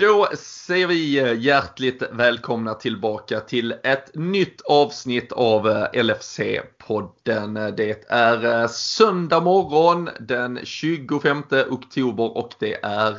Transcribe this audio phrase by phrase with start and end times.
[0.00, 7.70] Då säger vi eh, hjärtligt välkomna tillbaka till ett nytt avsnitt av eh, LFC-podden.
[7.76, 13.16] Det är eh, söndag morgon den 25 oktober och det är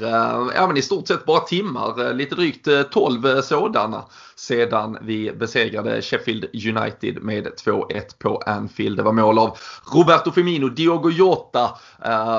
[0.56, 4.06] ja, men i stort sett bara timmar, lite drygt 12 sådana
[4.36, 8.98] sedan vi besegrade Sheffield United med 2-1 på Anfield.
[8.98, 9.58] Det var mål av
[9.94, 11.78] Roberto Firmino, Diogo Jota,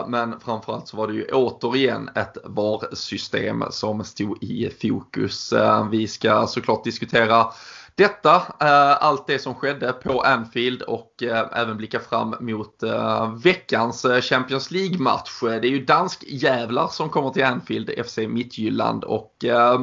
[0.07, 5.53] men framförallt så var det ju återigen ett VAR-system som stod i fokus.
[5.53, 7.47] Eh, vi ska såklart diskutera
[7.95, 13.35] detta, eh, allt det som skedde på Anfield och eh, även blicka fram mot eh,
[13.35, 15.41] veckans Champions League-match.
[15.41, 19.35] Det är ju dansk jävlar som kommer till Anfield, FC Midtjylland och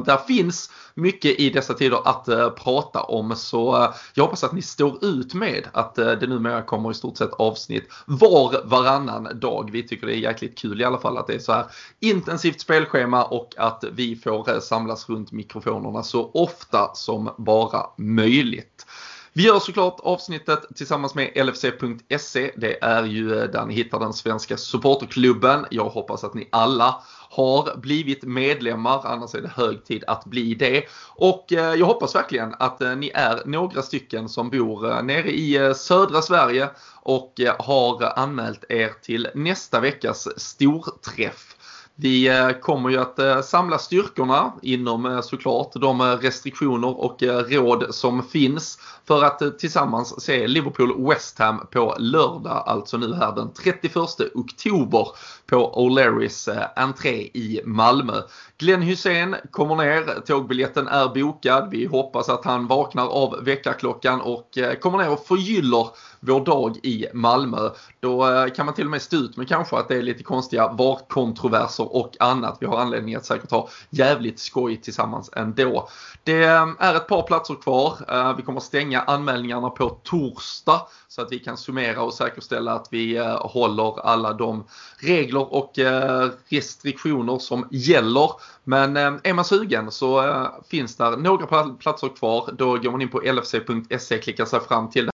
[0.04, 3.36] där finns mycket i dessa tider att prata om.
[3.36, 7.32] Så jag hoppas att ni står ut med att det numera kommer i stort sett
[7.32, 9.70] avsnitt var varannan dag.
[9.72, 11.64] Vi tycker det är jäkligt kul i alla fall att det är så här
[12.00, 18.86] intensivt spelschema och att vi får samlas runt mikrofonerna så ofta som bara möjligt.
[19.32, 22.50] Vi gör såklart avsnittet tillsammans med LFC.se.
[22.56, 25.66] Det är ju där ni hittar den svenska supporterklubben.
[25.70, 30.54] Jag hoppas att ni alla har blivit medlemmar, annars är det hög tid att bli
[30.54, 30.84] det.
[31.08, 35.30] Och eh, jag hoppas verkligen att eh, ni är några stycken som bor eh, nere
[35.30, 36.68] i södra Sverige
[37.02, 41.56] och har anmält er till nästa veckas storträff.
[42.02, 47.94] Vi eh, kommer ju att eh, samla styrkorna inom eh, såklart de restriktioner och råd
[47.94, 53.96] som finns för att tillsammans se Liverpool-West Ham på lördag, alltså nu här den 31
[54.34, 55.08] oktober
[55.50, 58.22] på O'Learys eh, entré i Malmö.
[58.58, 61.68] Glenn Hussein kommer ner, tågbiljetten är bokad.
[61.70, 65.88] Vi hoppas att han vaknar av väckarklockan och eh, kommer ner och förgyller
[66.20, 67.70] vår dag i Malmö.
[68.00, 70.22] Då eh, kan man till och med stå ut med kanske att det är lite
[70.22, 72.56] konstiga VAR-kontroverser och annat.
[72.60, 75.88] Vi har anledning att säkert ha jävligt skoj tillsammans ändå.
[76.24, 78.34] Det är ett par platser kvar.
[78.36, 83.18] Vi kommer stänga anmälningarna på torsdag så att vi kan summera och säkerställa att vi
[83.40, 84.64] håller alla de
[84.98, 88.30] regler och eh, restriktioner som gäller.
[88.64, 92.54] Men eh, är man sugen så eh, finns där några platser kvar.
[92.58, 95.10] Då går man in på lfc.se, klickar sig fram till det.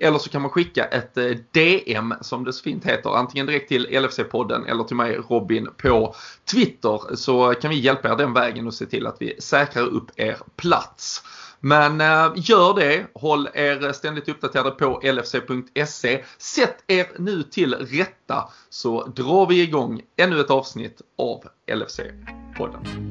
[0.00, 1.14] Eller så kan man skicka ett
[1.52, 6.14] DM som det så fint heter, antingen direkt till LFC-podden eller till mig Robin på
[6.52, 10.10] Twitter så kan vi hjälpa er den vägen och se till att vi säkrar upp
[10.16, 11.22] er plats.
[11.60, 13.06] Men eh, gör det.
[13.14, 16.24] Håll er ständigt uppdaterade på lfc.se.
[16.38, 23.08] Sätt er nu till rätta så drar vi igång ännu ett avsnitt av LFC-podden.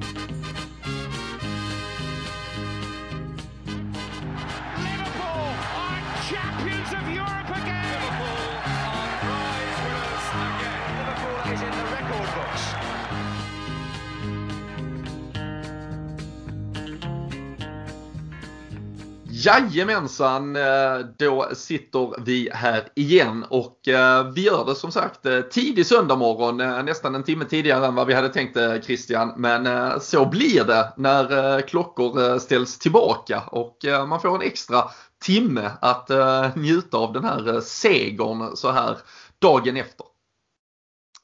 [19.48, 25.42] Jajamensan, eh, då sitter vi här igen och eh, vi gör det som sagt eh,
[25.42, 29.34] tidig söndag morgon, nästan en timme tidigare än vad vi hade tänkt Christian.
[29.38, 34.84] Men så blir det när klockor ställs tillbaka och man får en extra
[35.26, 36.10] timme att
[36.56, 38.98] njuta av den här segern så här
[39.40, 40.06] dagen efter.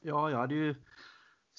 [0.02, 0.74] Ja, jag hade ju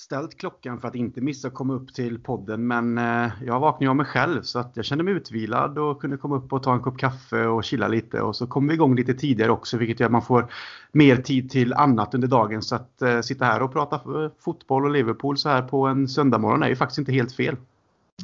[0.05, 3.89] ställt klockan för att inte missa att komma upp till podden men eh, jag vaknade
[3.89, 6.73] av mig själv så att jag kände mig utvilad och kunde komma upp och ta
[6.73, 9.99] en kopp kaffe och chilla lite och så kom vi igång lite tidigare också vilket
[9.99, 10.51] gör att man får
[10.91, 14.85] mer tid till annat under dagen så att eh, sitta här och prata eh, fotboll
[14.85, 17.55] och Liverpool så här på en söndagmorgon är ju faktiskt inte helt fel.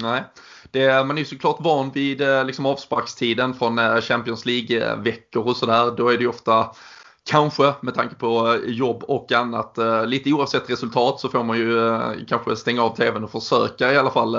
[0.02, 0.24] Nej,
[0.72, 5.96] det, man är ju såklart van vid eh, liksom avsparkstiden från Champions League-veckor och sådär.
[5.98, 6.72] Då är det ju ofta
[7.24, 9.78] Kanske med tanke på eh, jobb och annat.
[9.78, 13.94] Eh, lite oavsett resultat så får man ju eh, kanske stänga av tvn och försöka
[13.94, 14.38] i alla fall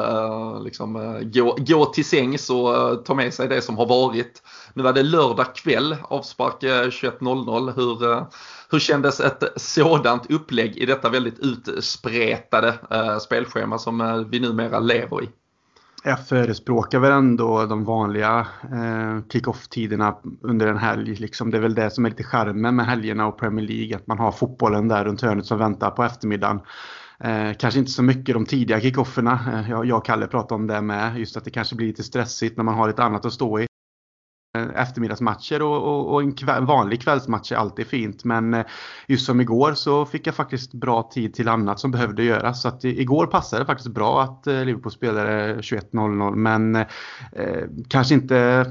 [0.65, 4.43] liksom, gå, gå till sängs och ta med sig det som har varit.
[4.75, 7.72] Nu var det lördag kväll, avspark 21.00.
[7.76, 8.25] Hur,
[8.70, 12.75] hur kändes ett sådant upplägg i detta väldigt utspretade
[13.20, 15.28] spelschema som vi numera lever i?
[16.02, 21.14] Jag förespråkar väl ändå de vanliga eh, kick-off-tiderna under en helg.
[21.14, 21.50] Liksom.
[21.50, 23.96] Det är väl det som är lite charmen med helgerna och Premier League.
[23.96, 26.60] Att man har fotbollen där runt hörnet som väntar på eftermiddagen.
[27.20, 29.40] Eh, kanske inte så mycket de tidiga kickofferna.
[29.52, 31.19] Eh, jag och Kalle pratade om det med.
[31.19, 33.66] Just att det kanske blir lite stressigt när man har lite annat att stå i.
[34.58, 38.25] Eh, eftermiddagsmatcher och, och, och en kväll, vanlig kvällsmatch är alltid fint.
[38.25, 38.66] Men eh,
[39.06, 42.62] just som igår så fick jag faktiskt bra tid till annat som behövde göras.
[42.62, 46.87] Så att igår passade det faktiskt bra att eh, Liverpool spelade 21.00 men eh,
[47.88, 48.66] kanske inte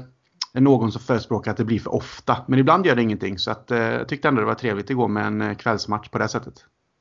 [0.52, 2.36] någon som förespråkar att det blir för ofta.
[2.48, 5.08] Men ibland gör det ingenting så att, eh, jag tyckte ändå det var trevligt igår
[5.08, 6.54] med en kvällsmatch på det sättet.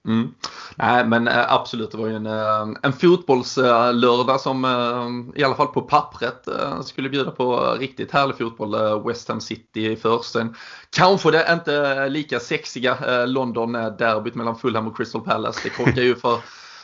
[0.07, 0.33] Mm.
[0.75, 5.56] Nej men eh, absolut, det var ju en, eh, en fotbollslördag som eh, i alla
[5.56, 6.48] fall på pappret
[6.83, 9.03] skulle bjuda på riktigt härlig fotboll.
[9.07, 10.31] West Ham City först.
[10.31, 10.56] Sen
[10.89, 15.59] kanske det inte lika sexiga London-derbyt mellan Fulham och Crystal Palace.
[15.63, 16.39] Det krockar ju för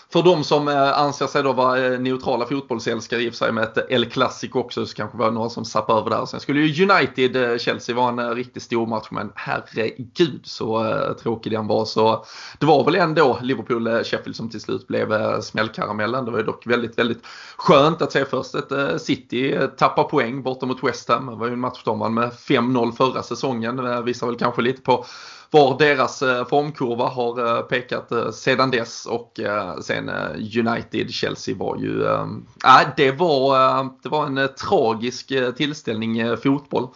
[0.09, 3.51] för de som eh, anser sig då vara eh, neutrala fotbollsälskare i och för sig
[3.51, 6.25] med ett eh, El Clasico också så kanske det var några som sappade över där.
[6.25, 11.85] Sen skulle ju United-Chelsea vara en riktigt stor match men herregud så tråkig den var.
[11.85, 12.25] Så
[12.59, 16.25] det var väl ändå Liverpool-Sheffield som till slut blev smällkaramellen.
[16.25, 17.25] Det var ju dock väldigt, väldigt
[17.57, 21.25] skönt att se först ett City tappa poäng borta mot West Ham.
[21.25, 23.75] Det var ju en match de vann med 5-0 förra säsongen.
[23.75, 25.05] Det visar väl kanske lite på
[25.51, 29.39] var deras eh, formkurva har eh, pekat eh, sedan dess och
[29.81, 32.25] sen United-Chelsea var ju, äh,
[32.97, 36.87] det var, det var en tragisk tillställning fotboll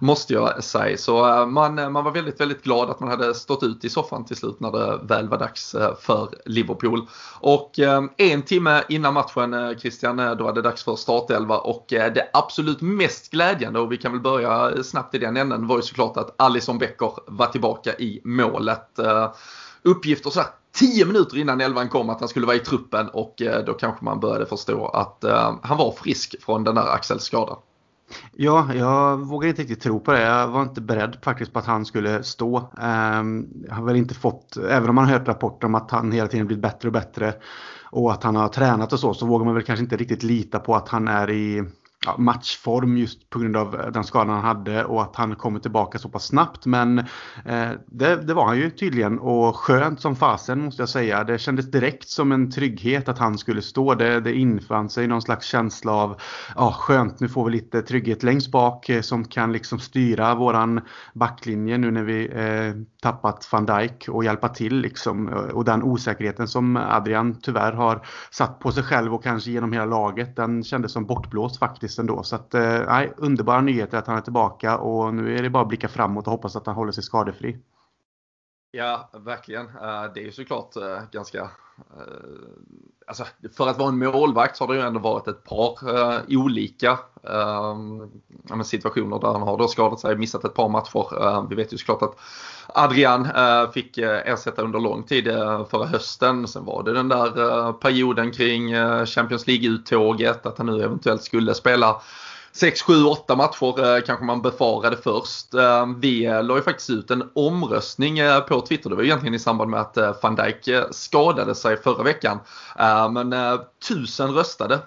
[0.00, 0.96] måste jag säga.
[0.96, 4.36] Så man, man var väldigt, väldigt glad att man hade stått ut i soffan till
[4.36, 7.06] slut när det väl var dags för Liverpool.
[7.40, 7.78] Och
[8.16, 13.30] en timme innan matchen Christian, då var det dags för startelva och det absolut mest
[13.30, 16.78] glädjande och vi kan väl börja snabbt i den änden var ju såklart att Alisson
[16.78, 18.98] Becker var tillbaka i målet.
[18.98, 19.32] Eh,
[19.82, 23.42] uppgifter så här 10 minuter innan elvan kom att han skulle vara i truppen och
[23.42, 27.56] eh, då kanske man började förstå att eh, han var frisk från den där axelskadan.
[28.32, 30.22] Ja, jag vågar inte riktigt tro på det.
[30.22, 32.70] Jag var inte beredd faktiskt på att han skulle stå.
[32.80, 36.12] Ehm, jag har väl inte fått, även om man har hört rapporter om att han
[36.12, 37.34] hela tiden blivit bättre och bättre
[37.90, 40.58] och att han har tränat och så, så vågar man väl kanske inte riktigt lita
[40.58, 41.64] på att han är i
[42.08, 45.60] ja, matchform just på grund av eh, den skadan han hade och att han kommer
[45.60, 46.66] tillbaka så pass snabbt.
[46.66, 46.98] Men
[47.44, 51.24] eh, det, det, var han ju tydligen och skönt som fasen måste jag säga.
[51.24, 53.94] Det kändes direkt som en trygghet att han skulle stå.
[53.94, 56.20] Det, det infann sig någon slags känsla av
[56.56, 60.80] ja, skönt, nu får vi lite trygghet längst bak eh, som kan liksom styra våran
[61.14, 65.28] backlinje nu när vi eh, tappat van Dijk och hjälpa till liksom.
[65.28, 69.84] Och den osäkerheten som Adrian tyvärr har satt på sig själv och kanske genom hela
[69.84, 72.22] laget, den kändes som bortblåst faktiskt ändå.
[72.22, 75.62] Så att, eh, nej, underbara nyheter att han är tillbaka och nu är det bara
[75.62, 77.58] att blicka framåt och hoppas att han håller sig skadefri.
[78.70, 79.66] Ja, verkligen.
[79.66, 81.38] Eh, det är ju såklart eh, ganska...
[81.38, 81.48] Eh,
[83.06, 83.24] alltså,
[83.56, 85.78] för att vara en målvakt så har det ju ändå varit ett par
[86.28, 86.98] olika
[88.64, 91.48] situationer där han har då skadat sig, missat ett par matcher.
[91.48, 92.18] Vi vet ju såklart att
[92.66, 93.28] Adrian
[93.72, 95.24] fick ersätta under lång tid
[95.70, 96.48] förra hösten.
[96.48, 98.74] Sen var det den där perioden kring
[99.06, 102.00] Champions League-uttåget, att han nu eventuellt skulle spela
[102.52, 105.54] 6, 7, 8 matcher eh, kanske man befarade först.
[105.54, 108.18] Eh, vi eh, la ju faktiskt ut en omröstning
[108.48, 108.90] på Twitter.
[108.90, 112.38] Det var egentligen i samband med att van Dijk skadade sig förra veckan.
[113.10, 113.34] Men
[113.88, 114.80] tusen röstade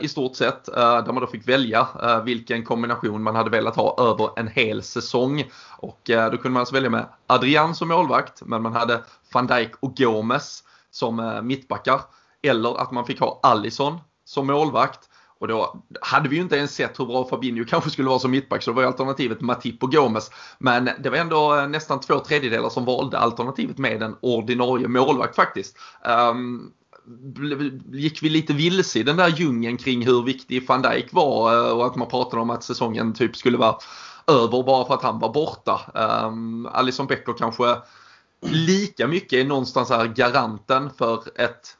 [0.00, 1.88] i stort sett där man då fick välja
[2.24, 5.44] vilken kombination man hade velat ha över en hel säsong.
[5.78, 9.00] Och då kunde man alltså välja med Adrian som målvakt men man hade
[9.32, 12.00] van Dijk och Gomes som mittbackar.
[12.42, 15.08] Eller att man fick ha Allison som målvakt
[15.42, 18.30] och då hade vi ju inte ens sett hur bra Fabinho kanske skulle vara som
[18.30, 20.30] mittback så det var ju alternativet Matip och Gomes.
[20.58, 25.36] Men det var ändå eh, nästan två tredjedelar som valde alternativet med en ordinarie målvakt
[25.36, 25.76] faktiskt.
[26.30, 26.72] Um,
[27.92, 31.70] gick vi lite vilse i den där djungeln kring hur viktig van Dijk var eh,
[31.70, 33.76] och att man pratade om att säsongen typ skulle vara
[34.26, 35.80] över bara för att han var borta.
[35.94, 37.76] Ehm, um, Alison Becker kanske
[38.46, 41.76] lika mycket är någonstans här garanten för ett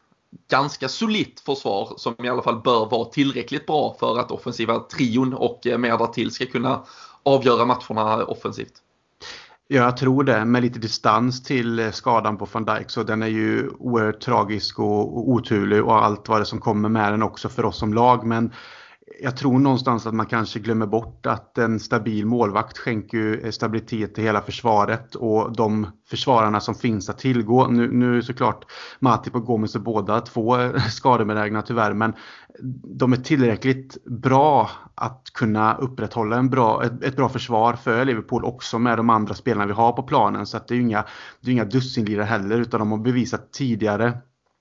[0.51, 5.35] ganska solitt försvar som i alla fall bör vara tillräckligt bra för att offensiva trion
[5.35, 6.83] och eh, mer därtill ska kunna
[7.23, 8.73] avgöra matcherna offensivt.
[9.69, 10.45] Ja, jag tror det.
[10.45, 14.79] Med lite distans till eh, skadan på van Dijk så den är ju oerhört tragisk
[14.79, 18.27] och oturlig och allt vad det som kommer med den också för oss som lag.
[18.27, 18.53] Men
[19.23, 24.25] jag tror någonstans att man kanske glömmer bort att en stabil målvakt skänker stabilitet till
[24.25, 27.67] hela försvaret och de försvararna som finns att tillgå.
[27.67, 28.65] Nu, nu såklart
[29.01, 30.57] Matip och Gomes är båda två
[30.91, 32.13] skadebenägna tyvärr men
[32.99, 38.45] de är tillräckligt bra att kunna upprätthålla en bra, ett, ett, bra försvar för Liverpool
[38.45, 40.47] också med de andra spelarna vi har på planen.
[40.47, 41.05] Så att det är ju inga,
[41.41, 44.13] det är inga dussinlirare heller utan de har bevisat tidigare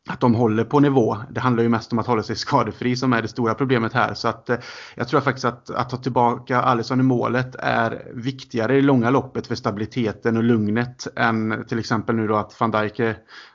[0.10, 1.18] att de håller på nivå.
[1.30, 4.14] Det handlar ju mest om att hålla sig skadefri som är det stora problemet här.
[4.14, 4.58] Så att, eh,
[4.96, 9.48] jag tror faktiskt att, att ta tillbaka Alisson i målet är viktigare i långa loppet
[9.48, 13.02] för stabiliteten och lugnet än till exempel nu då att van Dijk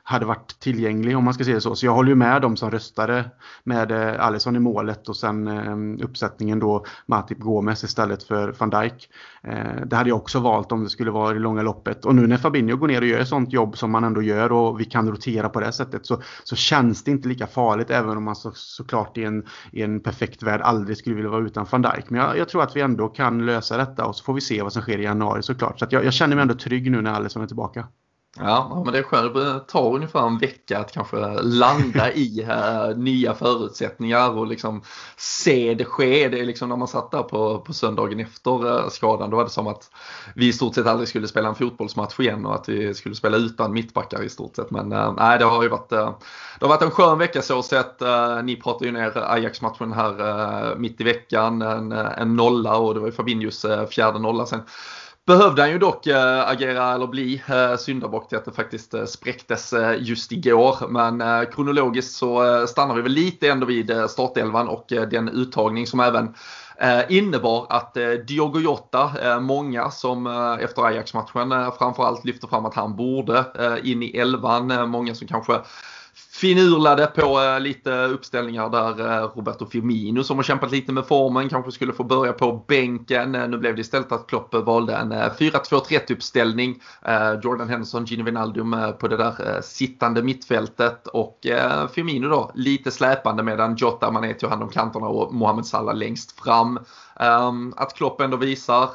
[0.03, 1.75] hade varit tillgänglig om man ska säga så.
[1.75, 3.25] Så jag håller ju med dem som röstade
[3.63, 8.69] med eh, Alisson i målet och sen eh, uppsättningen då Matip Gomes istället för van
[8.69, 9.09] Dijk.
[9.47, 12.05] Eh, det hade jag också valt om det skulle vara i långa loppet.
[12.05, 14.51] Och nu när Fabinho går ner och gör ett sånt jobb som man ändå gör
[14.51, 18.17] och vi kan rotera på det sättet så, så känns det inte lika farligt även
[18.17, 21.65] om man så, såklart i en, i en perfekt värld aldrig skulle vilja vara utan
[21.71, 22.09] van Dijk.
[22.09, 24.61] Men jag, jag, tror att vi ändå kan lösa detta och så får vi se
[24.61, 25.79] vad som sker i januari såklart.
[25.79, 27.87] Så jag, jag känner mig ändå trygg nu när Alisson är tillbaka.
[28.39, 29.33] Ja, men det är skönt.
[29.33, 34.81] Det tar ungefär en vecka att kanske landa i äh, nya förutsättningar och liksom
[35.17, 36.29] se det ske.
[36.29, 39.43] Det är liksom när man satt där på, på söndagen efter äh, skadan, då var
[39.43, 39.89] det som att
[40.35, 43.37] vi i stort sett aldrig skulle spela en fotbollsmatch igen och att vi skulle spela
[43.37, 44.71] utan mittbackar i stort sett.
[44.71, 46.15] Men äh, nej, det har ju varit, det
[46.61, 48.01] har varit en skön vecka så sett.
[48.43, 53.07] ni pratade ju ner Ajax-matchen här mitt i veckan, en, en nolla och det var
[53.07, 54.61] ju Fabinhos fjärde nolla sen
[55.27, 59.05] behövde han ju dock eh, agera eller bli eh, syndabock till att det faktiskt eh,
[59.05, 60.87] spräcktes just igår.
[60.89, 66.33] Men kronologiskt så stannar vi väl lite ändå vid startelvan och den uttagning som även
[67.09, 70.27] innebar att Diogo Jota, många som
[70.61, 73.45] efter Ajax-matchen framförallt lyfter fram att han borde
[73.83, 74.89] in i elvan.
[74.89, 75.59] Många som kanske
[76.37, 81.49] finurlade på eh, lite uppställningar där eh, Roberto Firmino som har kämpat lite med formen
[81.49, 83.35] kanske skulle få börja på bänken.
[83.35, 86.81] Eh, nu blev det istället att Klopp valde en 4-2-3 uppställning.
[87.43, 91.39] Jordan Henderson, Gino Wijnaldum på det där sittande mittfältet och
[91.93, 96.39] Firmino då lite släpande medan Jota, Mané tog hand om kanterna och Mohamed Salah längst
[96.39, 96.79] fram.
[97.19, 98.89] Ehm, att Klopp ändå visar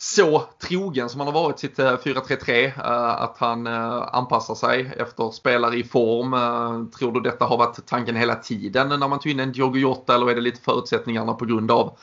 [0.00, 2.64] så trogen som han har varit sitt eh, 4-3-3.
[2.66, 6.90] Eh, att han eh, anpassar sig efter spelare i form.
[6.90, 10.14] Tror du detta har varit tanken hela tiden när man tog in en Diogo Jota
[10.14, 11.98] eller är det lite förutsättningarna på grund av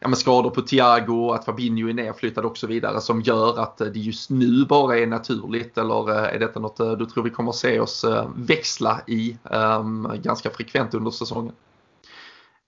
[0.00, 3.78] ja, men skador på Thiago, att Fabinho är nedflyttad och så vidare som gör att
[3.78, 7.80] det just nu bara är naturligt eller är detta något du tror vi kommer se
[7.80, 8.04] oss
[8.36, 11.54] växla i um, ganska frekvent under säsongen?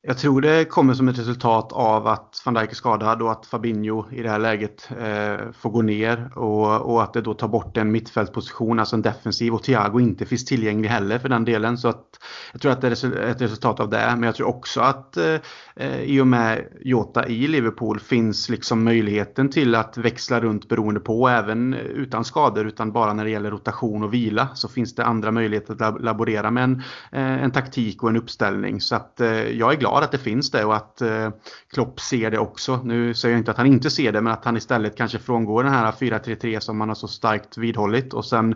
[0.07, 3.47] Jag tror det kommer som ett resultat av att van Dijk är skadad och att
[3.47, 7.49] Fabinho i det här läget eh, får gå ner och, och, att det då tar
[7.49, 11.79] bort en mittfältposition, alltså en defensiv och Thiago inte finns tillgänglig heller för den delen.
[11.79, 12.05] Så att
[12.53, 14.07] jag tror att det är ett resultat av det.
[14.17, 19.51] Men jag tror också att eh, i och med Jota i Liverpool finns liksom möjligheten
[19.51, 24.03] till att växla runt beroende på även utan skador utan bara när det gäller rotation
[24.03, 26.83] och vila så finns det andra möjligheter att laborera med en,
[27.13, 28.81] eh, en taktik och en uppställning.
[28.81, 31.31] Så att eh, jag är glad glad att det finns det och att eh,
[31.73, 32.81] Klopp ser det också.
[32.85, 35.65] Nu säger jag inte att han inte ser det men att han istället kanske frångår
[35.65, 38.55] den här 4-3-3 som man har så starkt vidhållit och sen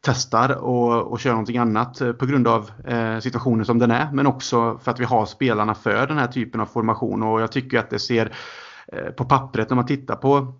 [0.00, 4.12] testar och, och kör någonting annat eh, på grund av eh, situationen som den är
[4.12, 7.52] men också för att vi har spelarna för den här typen av formation och jag
[7.52, 8.32] tycker att det ser
[8.92, 10.54] eh, på pappret när man tittar på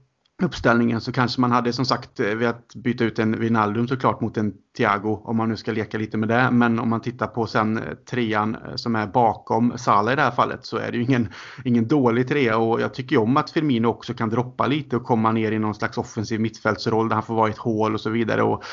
[0.45, 4.37] uppställningen så kanske man hade som sagt eh, velat byta ut en Wijnaldum såklart mot
[4.37, 6.51] en Thiago om man nu ska leka lite med det.
[6.51, 10.23] Men om man tittar på sen eh, trean eh, som är bakom Salah i det
[10.23, 11.29] här fallet så är det ju ingen,
[11.65, 15.33] ingen dålig trea och jag tycker om att Firmino också kan droppa lite och komma
[15.33, 18.11] ner i någon slags offensiv mittfältsroll där han får vara i ett hål och så
[18.11, 18.43] vidare.
[18.43, 18.65] Och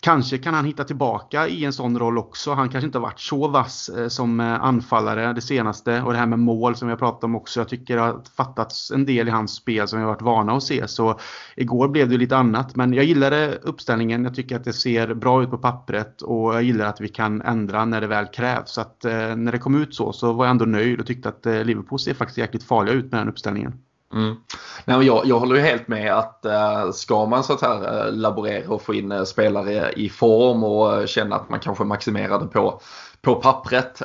[0.00, 2.52] Kanske kan han hitta tillbaka i en sån roll också.
[2.52, 6.02] Han kanske inte har varit så vass eh, som eh, anfallare det senaste.
[6.02, 7.60] Och det här med mål som jag pratade om också.
[7.60, 10.52] Jag tycker det har fattats en del i hans spel som vi har varit vana
[10.52, 10.88] att se.
[10.88, 11.20] Så
[11.56, 12.76] igår blev det lite annat.
[12.76, 14.24] Men jag gillade eh, uppställningen.
[14.24, 16.22] Jag tycker att det ser bra ut på pappret.
[16.22, 18.70] Och jag gillar att vi kan ändra när det väl krävs.
[18.70, 19.04] Så att
[19.36, 22.14] när det kom ut så så var jag ändå nöjd och tyckte att Liverpool ser
[22.14, 23.72] faktiskt jäkligt farliga ut med den uppställningen.
[24.12, 24.36] Mm.
[24.84, 28.12] Nej, jag, jag håller ju helt med att uh, ska man så att här, eh,
[28.12, 32.46] laborera och få in eh, spelare i form och känna att man kanske maximerar det
[32.46, 32.80] på,
[33.22, 34.02] på pappret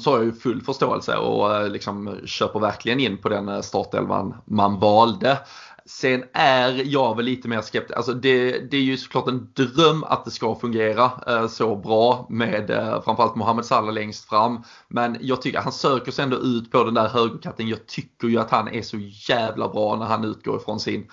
[0.00, 4.78] så har jag ju full förståelse och liksom köper verkligen in på den startelvan man
[4.78, 5.38] valde.
[5.88, 7.96] Sen är jag väl lite mer skeptisk.
[7.96, 12.26] Alltså det, det är ju såklart en dröm att det ska fungera eh, så bra
[12.30, 14.62] med eh, framförallt Mohamed Salah längst fram.
[14.88, 17.68] Men jag tycker han söker sig ändå ut på den där högerkatten.
[17.68, 18.96] Jag tycker ju att han är så
[19.28, 21.06] jävla bra när han utgår ifrån sin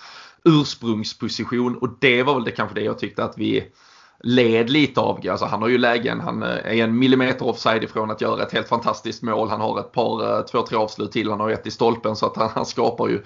[0.44, 3.72] ursprungsposition och det var väl det kanske det jag tyckte att vi
[4.20, 5.22] led lite av.
[5.29, 8.53] Alltså han har ju lägen, han eh, är en millimeter offside ifrån att göra ett
[8.53, 9.50] helt fantastiskt mål.
[9.50, 11.29] Han har ett par, eh, två, tre avslut till.
[11.29, 13.22] Han har ett i stolpen så att han, han skapar ju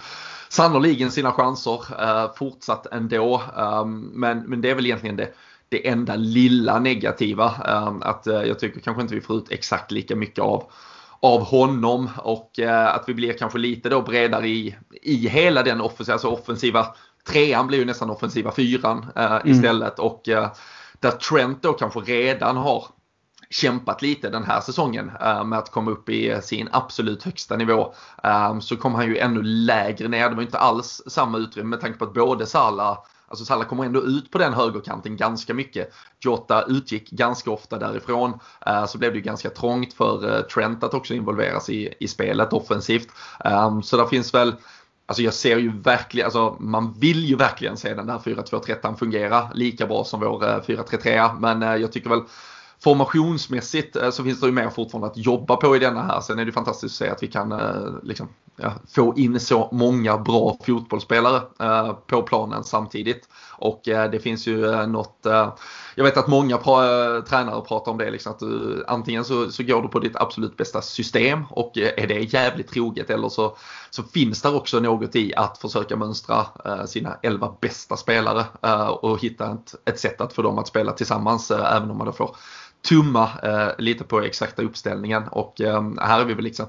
[0.50, 3.42] sannoliken sina chanser eh, fortsatt ändå.
[3.58, 5.34] Um, men, men det är väl egentligen det,
[5.70, 7.54] det enda lilla negativa.
[7.88, 10.72] Um, att uh, jag tycker kanske inte vi får ut exakt lika mycket av
[11.22, 15.82] av honom och uh, att vi blir kanske lite då bredare i, i hela den
[15.82, 16.88] offensiva, alltså offensiva
[17.28, 19.52] trean blir ju nästan offensiva fyran uh, mm.
[19.52, 20.22] istället och
[21.00, 22.86] där Trent då kanske redan har
[23.50, 27.94] kämpat lite den här säsongen eh, med att komma upp i sin absolut högsta nivå.
[28.24, 30.30] Eh, så kom han ju ännu lägre ner.
[30.30, 33.86] Det var inte alls samma utrymme med tanke på att både Salah Alltså Salah kommer
[33.86, 35.94] ändå ut på den högerkanten ganska mycket.
[36.20, 38.40] Jota utgick ganska ofta därifrån.
[38.66, 42.54] Eh, så blev det ju ganska trångt för Trent att också involveras i, i spelet
[42.54, 43.08] offensivt.
[43.84, 44.56] Så där finns väl
[45.06, 49.50] Alltså jag ser ju verkligen, alltså man vill ju verkligen se den där 4-2-3 fungera
[49.54, 51.40] lika bra som vår 4-3-3.
[51.40, 52.22] Men jag tycker väl
[52.84, 56.22] formationsmässigt eh, så finns det ju mer fortfarande att jobba på i denna här.
[56.22, 59.70] Sen är det fantastiskt att se att vi kan eh, liksom, ja, få in så
[59.72, 63.30] många bra fotbollsspelare eh, på planen samtidigt.
[63.62, 65.26] Och det finns ju något
[65.96, 69.64] jag vet att många pra tränare pratar om det, liksom att du, antingen så, så
[69.64, 73.58] går du på ditt absolut bästa system och är det jävligt troget eller så,
[73.90, 76.46] så finns det också något i att försöka mönstra
[76.88, 78.46] sina elva bästa spelare
[78.90, 82.14] och hitta ett, ett sätt att få dem att spela tillsammans även om man då
[82.14, 82.36] får
[82.82, 86.66] tumma eh, lite på exakta uppställningen och eh, här är vi väl liksom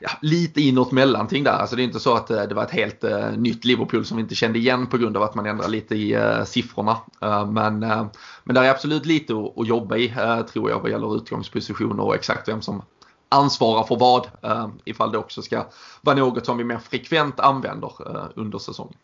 [0.00, 1.52] ja, lite inåt mellanting där.
[1.52, 4.16] Alltså det är inte så att eh, det var ett helt eh, nytt Liverpool som
[4.16, 6.96] vi inte kände igen på grund av att man ändrar lite i eh, siffrorna.
[7.20, 8.06] Eh, men, eh,
[8.44, 12.02] men där är absolut lite att, att jobba i eh, tror jag vad gäller utgångspositioner
[12.02, 12.82] och exakt vem som
[13.28, 14.28] ansvarar för vad.
[14.42, 15.66] Eh, ifall det också ska
[16.00, 17.92] vara något som vi mer frekvent använder
[18.34, 18.96] under säsongen.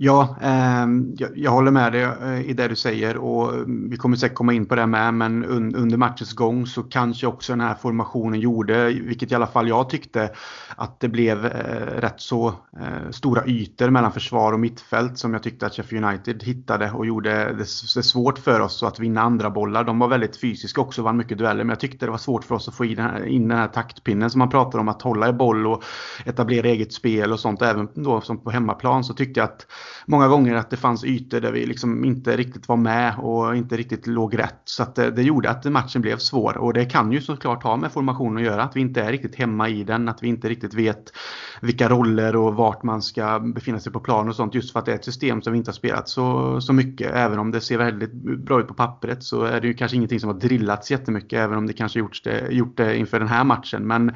[0.00, 3.96] Ja, ehm, jag, jag, håller med dig eh, i det du säger och mm, vi
[3.96, 7.52] kommer säkert komma in på det med men un, under matchens gång så kanske också
[7.52, 10.30] den här formationen gjorde, vilket i alla fall jag tyckte,
[10.76, 15.42] att det blev eh, rätt så eh, stora ytor mellan försvar och mittfält som jag
[15.42, 17.64] tyckte att Sheffield United hittade och gjorde det,
[17.94, 19.84] det svårt för oss att vinna andra bollar.
[19.84, 22.44] De var väldigt fysiska också, och vann mycket dueller men jag tyckte det var svårt
[22.44, 24.88] för oss att få in den här, in den här taktpinnen som man pratar om,
[24.88, 25.84] att hålla i boll och
[26.24, 27.62] etablera eget spel och sånt.
[27.62, 29.66] Även då som på hemmaplan så tyckte jag att
[30.06, 33.76] många gånger att det fanns ytor där vi liksom inte riktigt var med och inte
[33.76, 34.60] riktigt låg rätt.
[34.64, 37.76] Så att det, det gjorde att matchen blev svår och det kan ju såklart ha
[37.76, 38.62] med formationen att göra.
[38.62, 41.12] Att vi inte är riktigt hemma i den, att vi inte riktigt vet
[41.60, 44.54] vilka roller och vart man ska befinna sig på plan och sånt.
[44.54, 47.12] Just för att det är ett system som vi inte har spelat så, så mycket.
[47.14, 48.12] Även om det ser väldigt
[48.44, 51.38] bra ut på pappret så är det ju kanske ingenting som har drillats jättemycket.
[51.38, 53.86] Även om det kanske gjort det, gjort det inför den här matchen.
[53.86, 54.12] Men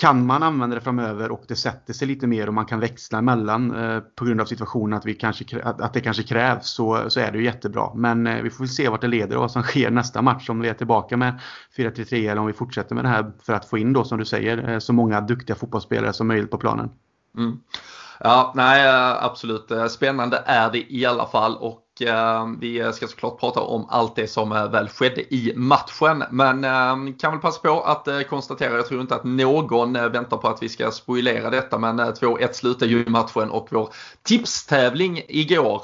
[0.00, 3.18] kan man använda det framöver och det sätter sig lite mer och man kan växla
[3.18, 7.20] emellan eh, på grund av situationen att, vi kanske, att det kanske krävs så, så
[7.20, 7.90] är det ju jättebra.
[7.94, 10.50] Men eh, vi får se vart det leder och vad som sker nästa match.
[10.50, 11.40] Om vi är tillbaka med
[11.76, 14.24] 4-3-3 eller om vi fortsätter med det här för att få in då som du
[14.24, 16.90] säger eh, så många duktiga fotbollsspelare som möjligt på planen.
[17.36, 17.60] Mm.
[18.20, 19.70] Ja, nej eh, absolut.
[19.70, 24.16] Eh, spännande är det i alla fall och Eh, vi ska såklart prata om allt
[24.16, 26.24] det som eh, väl skedde i matchen.
[26.30, 30.48] Men eh, kan väl passa på att konstatera, jag tror inte att någon väntar på
[30.48, 33.88] att vi ska spoilera detta, men 2-1 slutade ju matchen och vår
[34.22, 35.82] tipstävling igår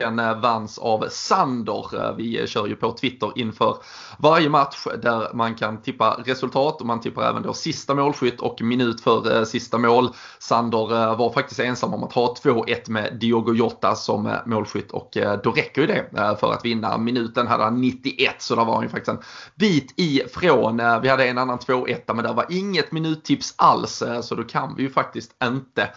[0.00, 2.14] den vanns av Sander.
[2.16, 3.76] Vi kör ju på Twitter inför
[4.18, 8.62] varje match där man kan tippa resultat och man tippar även då sista målskytt och
[8.62, 10.08] minut för sista mål.
[10.38, 15.52] Sander var faktiskt ensam om att ha 2-1 med Diogo Jota som målskytt och då
[15.56, 16.98] räcker ju det eh, för att vinna.
[16.98, 19.18] Minuten hade han 91 så där var han ju faktiskt en
[19.54, 20.80] bit ifrån.
[20.80, 24.42] Eh, vi hade en annan 2-1 men det var inget minuttips alls eh, så då
[24.42, 25.90] kan vi ju faktiskt inte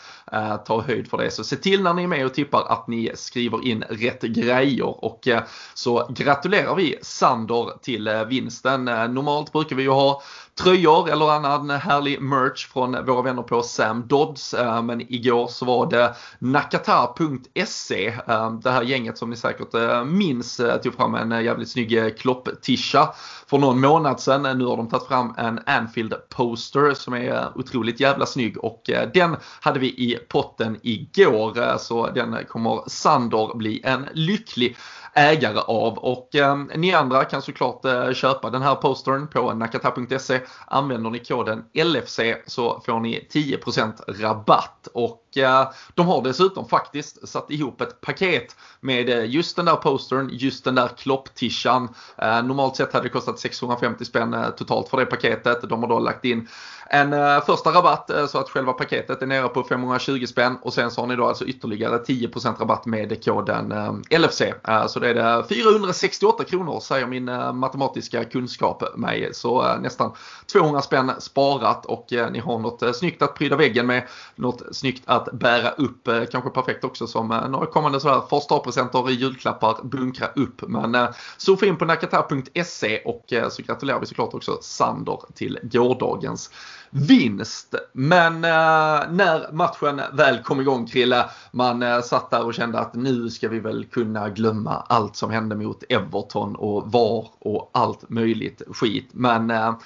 [0.65, 1.32] ta höjd för det.
[1.32, 5.06] Så se till när ni är med och tippar att ni skriver in rätt grejer
[5.06, 5.28] och
[5.74, 8.86] så gratulerar vi Sander till vinsten.
[8.86, 10.22] Normalt brukar vi ju ha
[10.60, 14.54] tröjor eller annan härlig merch från våra vänner på Sam Dodds.
[14.54, 18.08] Eh, men igår så var det Nakata.se.
[18.28, 23.13] Eh, det här gänget som ni säkert eh, minns tog fram en jävligt snygg klopp-tisha
[23.48, 24.58] för någon månad sedan.
[24.58, 28.82] Nu har de tagit fram en Anfield poster som är otroligt jävla snygg och
[29.13, 31.78] den hade vi i potten igår.
[31.78, 34.78] Så den kommer Sander bli en lycklig
[35.13, 35.98] ägare av.
[35.98, 40.39] Och eh, ni andra kan såklart eh, köpa den här postern på nakata.se.
[40.67, 44.88] Använder ni koden LFC så får ni 10% rabatt.
[44.93, 49.76] Och Eh, de har dessutom faktiskt satt ihop ett paket med eh, just den där
[49.76, 51.89] postern, just den där klopptishan.
[52.18, 55.70] Eh, normalt sett hade det kostat 650 spänn totalt för det paketet.
[55.70, 56.48] De har då lagt in
[56.92, 61.02] en första rabatt så att själva paketet är nere på 520 spänn och sen så
[61.02, 63.74] har ni då alltså ytterligare 10% rabatt med koden
[64.10, 64.42] LFC.
[64.88, 69.30] så det är det 468 kronor säger min matematiska kunskap mig.
[69.34, 70.12] Så nästan
[70.52, 74.08] 200 spänn sparat och ni har något snyggt att pryda väggen med.
[74.36, 76.08] Något snyggt att att bära upp.
[76.08, 80.62] Eh, kanske perfekt också som eh, några kommande sådär första presenter, julklappar, bunkra upp.
[80.67, 86.51] Men eh, surfa in på nakata.se och så gratulerar vi såklart också Sander till gårdagens
[86.89, 87.75] vinst.
[87.93, 92.93] Men eh, när matchen väl kom igång Krille, man eh, satt där och kände att
[92.93, 98.10] nu ska vi väl kunna glömma allt som hände mot Everton och VAR och allt
[98.10, 99.10] möjligt skit.
[99.12, 99.77] Men eh,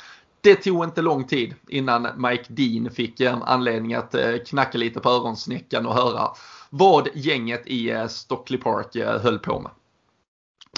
[0.43, 4.99] det tog inte lång tid innan Mike Dean fick en anledning att eh, knacka lite
[4.99, 6.27] på öronsnäckan och höra
[6.69, 9.71] vad gänget i eh, Stockley Park eh, höll på med.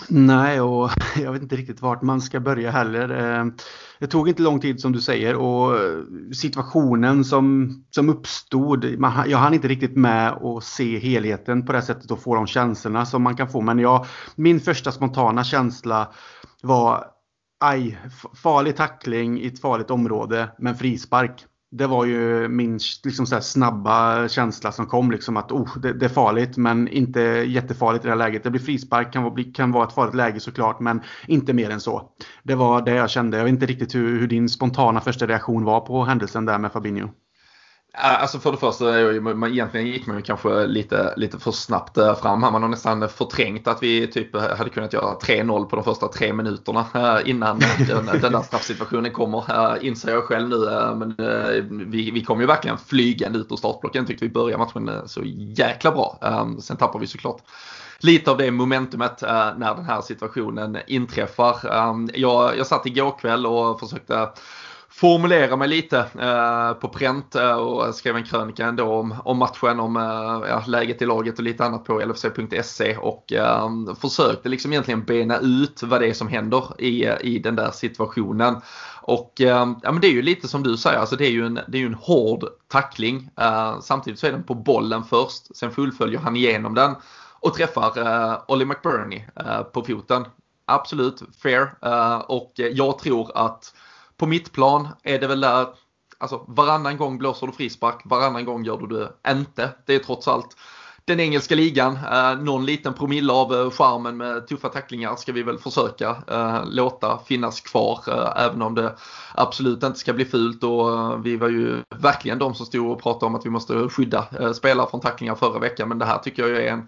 [0.10, 3.08] Nej, och jag vet inte riktigt vart man ska börja heller.
[4.00, 5.80] Det tog inte lång tid som du säger och
[6.36, 8.86] situationen som, som uppstod,
[9.28, 13.06] jag hann inte riktigt med att se helheten på det sättet och få de känslorna
[13.06, 13.62] som man kan få.
[13.62, 16.08] Men jag, min första spontana känsla
[16.62, 17.15] var
[17.66, 18.00] aj,
[18.44, 21.46] farlig tackling i ett farligt område men frispark
[21.78, 25.12] det var ju min liksom så snabba känsla som kom.
[25.12, 28.44] Liksom att oh, det, det, är farligt men inte jättefarligt i det här läget.
[28.44, 31.82] Det blir frispark, kan vara, kan vara ett farligt läge såklart men inte mer än
[31.82, 32.10] så.
[32.44, 33.38] Det var det jag kände.
[33.38, 36.72] Jag vet inte riktigt hur, hur din spontana första reaktion var på händelsen där med
[36.72, 37.10] Fabinho.
[37.98, 39.00] Alltså för det första,
[39.50, 42.52] egentligen gick man ju kanske lite, lite för snabbt eh, fram här.
[42.52, 46.34] Man har nästan förträngt att vi typ hade kunnat göra 3-0 på de första tre
[46.34, 49.74] minuterna eh, innan den, den där straffsituationen kommer.
[49.78, 50.58] Eh, inser jag själv nu.
[50.96, 51.16] Men
[51.92, 54.06] vi, vi kom ju verkligen flygande ut ur startblocken.
[54.06, 55.22] Tyckte vi började matchen så
[55.58, 56.20] jäkla bra.
[56.62, 57.42] Sen tappar vi såklart
[58.00, 59.22] lite av det momentumet
[59.58, 61.58] när den här situationen inträffar.
[62.14, 64.30] Jag, jag satt igår kväll och försökte
[64.96, 69.80] formulera mig lite eh, på pränt eh, och skrev en krönika ändå om, om matchen,
[69.80, 73.70] om eh, ja, läget i laget och lite annat på lfc.se och eh,
[74.02, 78.56] försökte liksom egentligen bena ut vad det är som händer i, i den där situationen.
[79.02, 81.46] Och eh, ja, men det är ju lite som du säger, alltså det är ju
[81.46, 83.30] en, det är ju en hård tackling.
[83.40, 86.96] Eh, samtidigt så är den på bollen först, sen fullföljer han igenom den
[87.40, 90.26] och träffar eh, Olly McBurney eh, på foten.
[90.66, 93.74] Absolut fair eh, och jag tror att
[94.18, 95.68] på mitt plan är det väl där,
[96.18, 99.70] alltså varannan gång blåser du frispark, varannan gång gör du det inte.
[99.86, 100.56] Det är trots allt
[101.06, 101.98] den engelska ligan.
[102.12, 106.62] Eh, någon liten promille av eh, charmen med tuffa tacklingar ska vi väl försöka eh,
[106.66, 108.00] låta finnas kvar.
[108.08, 108.96] Eh, även om det
[109.34, 110.64] absolut inte ska bli fult.
[110.64, 113.90] Och, eh, vi var ju verkligen de som stod och pratade om att vi måste
[113.90, 115.90] skydda eh, spelare från tacklingar förra veckan.
[115.90, 116.88] Men det här tycker jag är en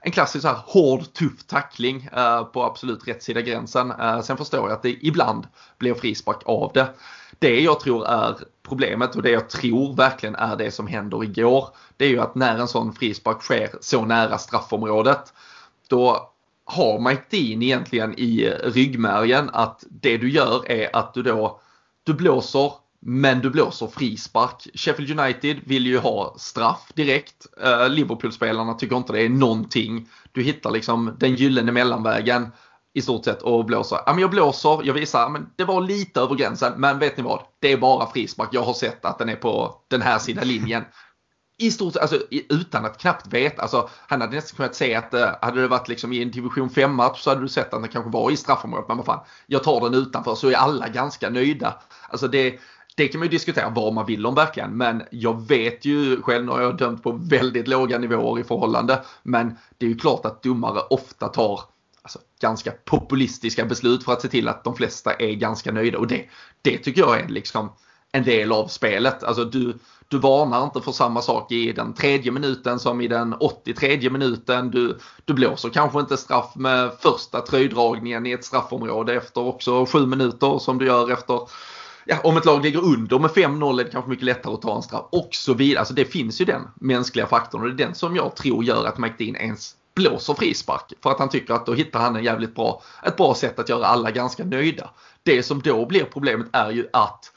[0.00, 3.90] en klassisk så här hård, tuff tackling eh, på absolut rätt sida gränsen.
[3.90, 5.46] Eh, sen förstår jag att det ibland
[5.78, 6.88] blir frispark av det.
[7.38, 11.68] Det jag tror är problemet och det jag tror verkligen är det som händer igår.
[11.96, 15.32] Det är ju att när en sån frispark sker så nära straffområdet.
[15.88, 16.32] Då
[16.64, 21.60] har Mike Dean egentligen i ryggmärgen att det du gör är att du då
[22.04, 24.68] du blåser men du blåser frispark.
[24.74, 27.46] Sheffield United vill ju ha straff direkt.
[27.64, 30.08] Uh, Liverpool-spelarna tycker inte det är någonting.
[30.32, 32.48] Du hittar liksom den gyllene mellanvägen
[32.94, 33.98] i stort sett och blåser.
[34.06, 36.72] Ja, men jag blåser, jag visar, men det var lite över gränsen.
[36.76, 37.42] Men vet ni vad?
[37.60, 38.48] Det är bara frispark.
[38.52, 40.84] Jag har sett att den är på den här sidan linjen.
[41.58, 43.62] I stort sett, alltså, utan att knappt veta.
[43.62, 46.68] Alltså, han hade nästan kunnat se att uh, hade det varit liksom i en division
[46.68, 48.88] 5-match så hade du sett att den kanske var i straffområdet.
[48.88, 51.74] Men vad fan, jag tar den utanför så är alla ganska nöjda.
[52.08, 52.58] Alltså det,
[52.98, 54.76] det kan man ju diskutera vad man vill om verkligen.
[54.76, 59.02] Men jag vet ju själv, nu har jag dömt på väldigt låga nivåer i förhållande.
[59.22, 61.60] Men det är ju klart att domare ofta tar
[62.02, 65.98] alltså, ganska populistiska beslut för att se till att de flesta är ganska nöjda.
[65.98, 66.24] Och det,
[66.62, 67.72] det tycker jag är liksom
[68.12, 69.24] en del av spelet.
[69.24, 73.34] Alltså du, du varnar inte för samma sak i den tredje minuten som i den
[73.40, 74.70] 83 minuten.
[74.70, 80.06] Du, du blåser kanske inte straff med första tröjdragningen i ett straffområde efter också sju
[80.06, 81.40] minuter som du gör efter
[82.08, 84.76] ja, om ett lag ligger under med 5-0 är det kanske mycket lättare att ta
[84.76, 85.78] en straff och så vidare.
[85.78, 88.84] Alltså det finns ju den mänskliga faktorn och det är den som jag tror gör
[88.86, 90.92] att McDean ens blåser frispark.
[91.02, 93.68] För att han tycker att då hittar han en jävligt bra, ett bra sätt att
[93.68, 94.90] göra alla ganska nöjda.
[95.22, 97.32] Det som då blir problemet är ju att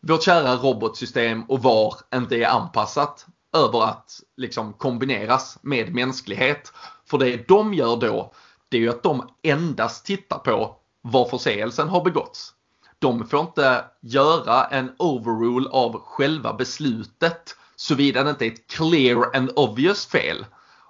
[0.00, 3.26] vårt kära robotsystem och VAR inte är anpassat
[3.56, 6.72] över att liksom kombineras med mänsklighet.
[7.10, 8.32] För det de gör då,
[8.68, 12.54] det är ju att de endast tittar på var förseelsen har begåtts
[12.98, 19.36] de får inte göra en overrule av själva beslutet såvida det inte är ett clear
[19.36, 20.46] and obvious fel.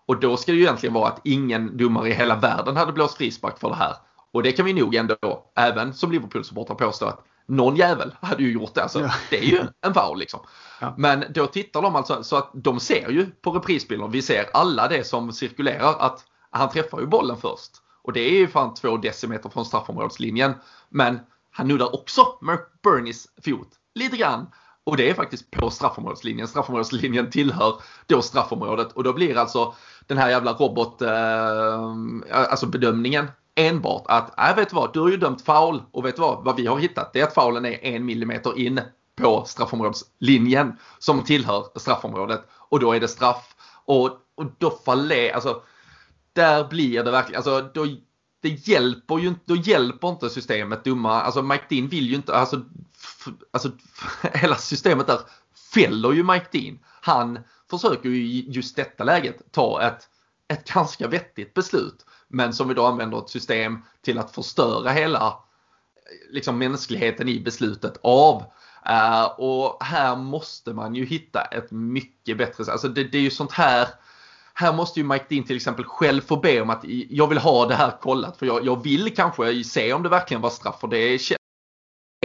[0.06, 3.16] Och då ska det ju egentligen vara att ingen domare i hela världen hade blåst
[3.16, 3.96] frispark för det här.
[4.32, 8.52] Och det kan vi nog ändå, även som Liverpool-supportrar påstå att någon jävel hade ju
[8.52, 8.82] gjort det.
[8.82, 9.10] Alltså, ja.
[9.30, 10.40] Det är ju en foul liksom.
[10.80, 10.94] Ja.
[10.98, 14.88] Men då tittar de alltså så att de ser ju på reprisbilden, vi ser alla
[14.88, 17.70] det som cirkulerar att han träffar ju bollen först.
[18.02, 20.54] Och det är ju fan två decimeter från straffområdeslinjen.
[20.88, 21.20] Men
[21.58, 24.46] han nuddar också McBurneys fot lite grann.
[24.84, 26.48] Och det är faktiskt på straffområdeslinjen.
[26.48, 27.74] Straffområdeslinjen tillhör
[28.06, 29.74] då straffområdet och då blir alltså
[30.06, 35.08] den här jävla robot, eh, alltså bedömningen enbart att, nej vet du vad, du har
[35.08, 37.64] ju dömt foul och vet du vad, vad vi har hittat det är att foulen
[37.64, 38.80] är en millimeter in
[39.16, 43.54] på straffområdeslinjen som tillhör straffområdet och då är det straff.
[43.84, 45.62] Och, och då faller, alltså
[46.32, 47.86] där blir det verkligen, alltså då
[48.40, 52.34] det hjälper ju inte, då hjälper inte systemet dumma, alltså Mike Dean vill ju inte,
[52.34, 52.64] alltså,
[53.50, 53.70] alltså
[54.34, 55.20] hela systemet där
[55.74, 56.78] fäller ju Mike Dean.
[56.84, 57.38] Han
[57.70, 60.08] försöker ju i just detta läget ta ett,
[60.48, 62.06] ett ganska vettigt beslut.
[62.28, 65.38] Men som vi då använder ett system till att förstöra hela
[66.30, 68.44] liksom mänskligheten i beslutet av.
[68.88, 73.30] Uh, och här måste man ju hitta ett mycket bättre, alltså det, det är ju
[73.30, 73.88] sånt här
[74.60, 77.66] här måste ju Mike Dean till exempel själv få be om att jag vill ha
[77.66, 80.80] det här kollat för jag, jag vill kanske se om det verkligen var straff.
[80.80, 81.20] För det är,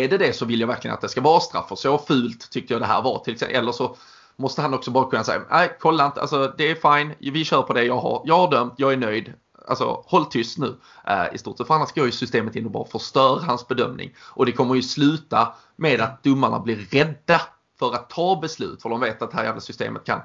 [0.01, 1.71] är det det så vill jag verkligen att det ska vara straff.
[1.71, 3.19] Och så fult tyckte jag det här var.
[3.19, 3.57] Till exempel.
[3.57, 3.95] Eller så
[4.35, 7.61] måste han också bara kunna säga nej kolla inte, alltså det är fine, vi kör
[7.61, 9.33] på det jag har, jag har dömt, jag är nöjd.
[9.67, 10.75] Alltså håll tyst nu
[11.07, 11.67] eh, i stort sett.
[11.67, 14.15] För annars går ju systemet in och bara förstör hans bedömning.
[14.19, 17.41] Och det kommer ju sluta med att domarna blir rädda
[17.79, 18.81] för att ta beslut.
[18.81, 20.21] För de vet att det här jävla systemet kan,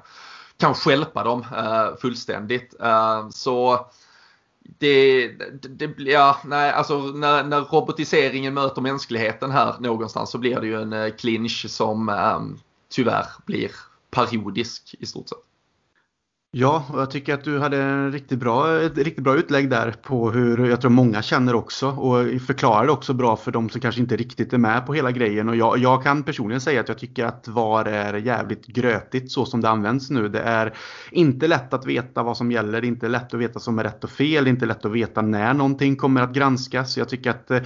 [0.59, 2.75] kan skälpa dem eh, fullständigt.
[2.81, 3.87] Eh, så
[4.77, 5.27] det,
[5.61, 10.81] det, ja, nej, alltså när, när, robotiseringen möter mänskligheten här någonstans så blir det ju
[10.81, 12.41] en eh, clinch som eh,
[12.89, 13.71] tyvärr blir
[14.09, 15.48] parodisk i stort sett.
[16.51, 19.91] Ja, och jag tycker att du hade en riktigt bra, ett riktigt bra utlägg där
[19.91, 24.01] på hur jag tror många känner också och förklarade också bra för de som kanske
[24.01, 25.49] inte riktigt är med på hela grejen.
[25.49, 29.45] Och jag, jag kan personligen säga att jag tycker att VAR är jävligt grötigt så
[29.45, 30.29] som det används nu.
[30.29, 30.73] Det är
[31.11, 33.79] inte lätt att veta vad som gäller, det är inte lätt att veta vad som
[33.79, 36.97] är rätt och fel, det är inte lätt att veta när någonting kommer att granskas.
[36.97, 37.61] Jag tycker att eh,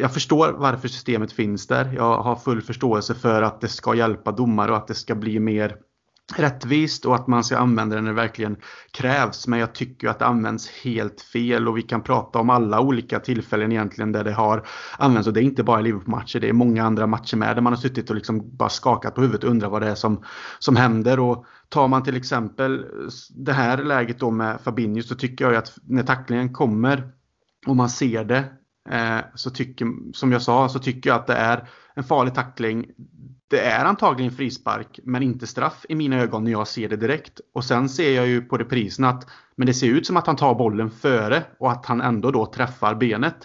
[0.00, 1.92] jag förstår varför systemet finns där.
[1.96, 5.40] Jag har full förståelse för att det ska hjälpa domare och att det ska bli
[5.40, 5.76] mer
[6.34, 8.56] rättvist och att man ska använda det när det verkligen
[8.90, 9.46] krävs.
[9.46, 13.20] Men jag tycker att det används helt fel och vi kan prata om alla olika
[13.20, 14.66] tillfällen egentligen där det har
[14.98, 15.28] använts.
[15.28, 17.72] Och det är inte bara i Liverpool-matcher, det är många andra matcher med där man
[17.72, 20.24] har suttit och liksom bara skakat på huvudet och undrat vad det är som,
[20.58, 21.20] som händer.
[21.20, 22.86] Och tar man till exempel
[23.30, 27.12] det här läget då med Fabinho så tycker jag att när tacklingen kommer
[27.66, 28.44] och man ser det
[29.34, 32.86] så tycker, som jag sa, så tycker jag att det är en farlig tackling
[33.48, 37.40] det är antagligen frispark men inte straff i mina ögon när jag ser det direkt.
[37.54, 40.36] Och sen ser jag ju på reprisen att men det ser ut som att han
[40.36, 43.36] tar bollen före och att han ändå då träffar benet.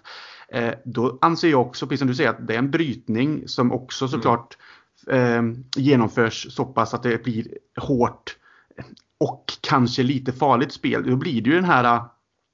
[0.54, 3.72] Eh, då anser jag också, precis som du säger, att det är en brytning som
[3.72, 4.12] också mm.
[4.12, 4.58] såklart
[5.08, 5.42] eh,
[5.76, 7.48] genomförs så pass att det blir
[7.82, 8.38] hårt
[9.20, 11.04] och kanske lite farligt spel.
[11.10, 12.02] Då blir det ju den här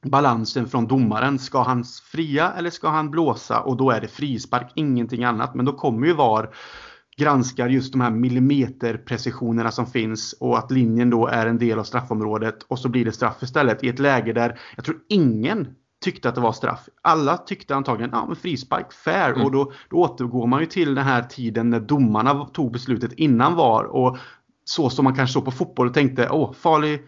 [0.06, 1.40] balansen från domaren.
[1.40, 3.60] Ska han fria eller ska han blåsa?
[3.60, 5.56] Och då är det frispark, ingenting annat.
[5.56, 6.50] Men då kommer ju VAR
[7.18, 11.84] granskar just de här millimeterprecisionerna som finns och att linjen då är en del av
[11.84, 15.68] straffområdet och så blir det straff istället i ett läge där jag tror ingen
[16.04, 16.90] tyckte att det var straff.
[17.02, 19.30] Alla tyckte antagligen ja, men frispark, fair.
[19.30, 19.46] Mm.
[19.46, 23.56] Och då, då återgår man ju till den här tiden när domarna tog beslutet innan
[23.56, 24.18] VAR och
[24.64, 27.08] så som man kanske såg på fotboll och tänkte åh, farlig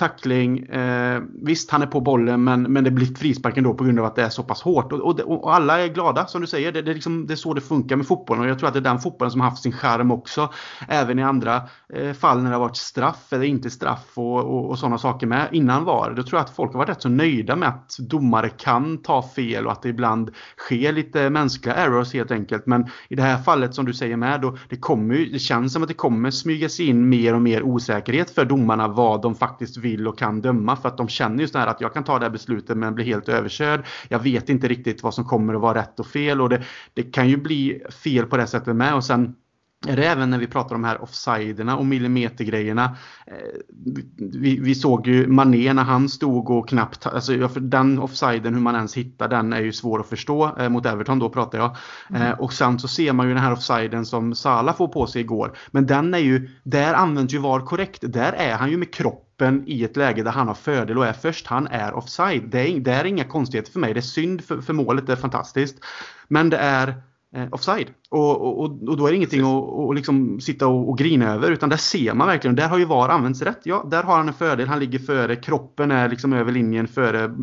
[0.00, 0.58] tackling.
[0.58, 4.04] Eh, visst, han är på bollen men, men det blir frispark ändå på grund av
[4.04, 4.92] att det är så pass hårt.
[4.92, 6.72] Och, och, och alla är glada som du säger.
[6.72, 8.74] Det, det, är liksom, det är så det funkar med fotbollen och jag tror att
[8.74, 10.48] det är den fotbollen som har haft sin charm också.
[10.88, 11.62] Även i andra
[11.94, 15.26] eh, fall när det har varit straff eller inte straff och, och, och sådana saker
[15.26, 16.14] med innan var.
[16.16, 19.22] Då tror jag att folk har varit rätt så nöjda med att domare kan ta
[19.22, 22.66] fel och att det ibland sker lite mänskliga errors helt enkelt.
[22.66, 25.82] Men i det här fallet som du säger med då, det, kommer, det känns som
[25.82, 29.76] att det kommer smyga sig in mer och mer osäkerhet för domarna vad de faktiskt
[29.76, 32.18] vill vill och kan döma för att de känner ju här att jag kan ta
[32.18, 33.86] det här beslutet men blir helt överkörd.
[34.08, 36.62] Jag vet inte riktigt vad som kommer att vara rätt och fel och det,
[36.94, 39.34] det kan ju bli fel på det sättet med och sen
[39.88, 42.96] är det även när vi pratar om de här offsiderna och millimetergrejerna.
[43.26, 43.34] Eh,
[44.16, 48.74] vi, vi, såg ju Mané när han stod och knappt, alltså den offsiden hur man
[48.74, 50.56] ens hittar den är ju svår att förstå.
[50.58, 51.76] Eh, mot Everton då pratar jag.
[52.10, 52.22] Mm.
[52.22, 55.20] Eh, och sen så ser man ju den här offsiden som Salah får på sig
[55.20, 55.56] igår.
[55.70, 58.00] Men den är ju, där används ju VAR korrekt.
[58.02, 61.12] Där är han ju med kroppen i ett läge där han har fördel och är
[61.12, 61.46] först.
[61.46, 62.42] Han är offside.
[62.50, 63.94] Det är, det är inga konstigheter för mig.
[63.94, 65.84] Det är synd för, för målet, det är fantastiskt.
[66.28, 66.88] Men det är
[67.36, 67.88] eh, offside.
[68.12, 71.50] Och, och, och då är det ingenting att och liksom sitta och, och grina över
[71.50, 73.60] utan där ser man verkligen, där har ju VAR använts rätt.
[73.62, 77.34] Ja, där har han en fördel, han ligger före, kroppen är liksom över linjen före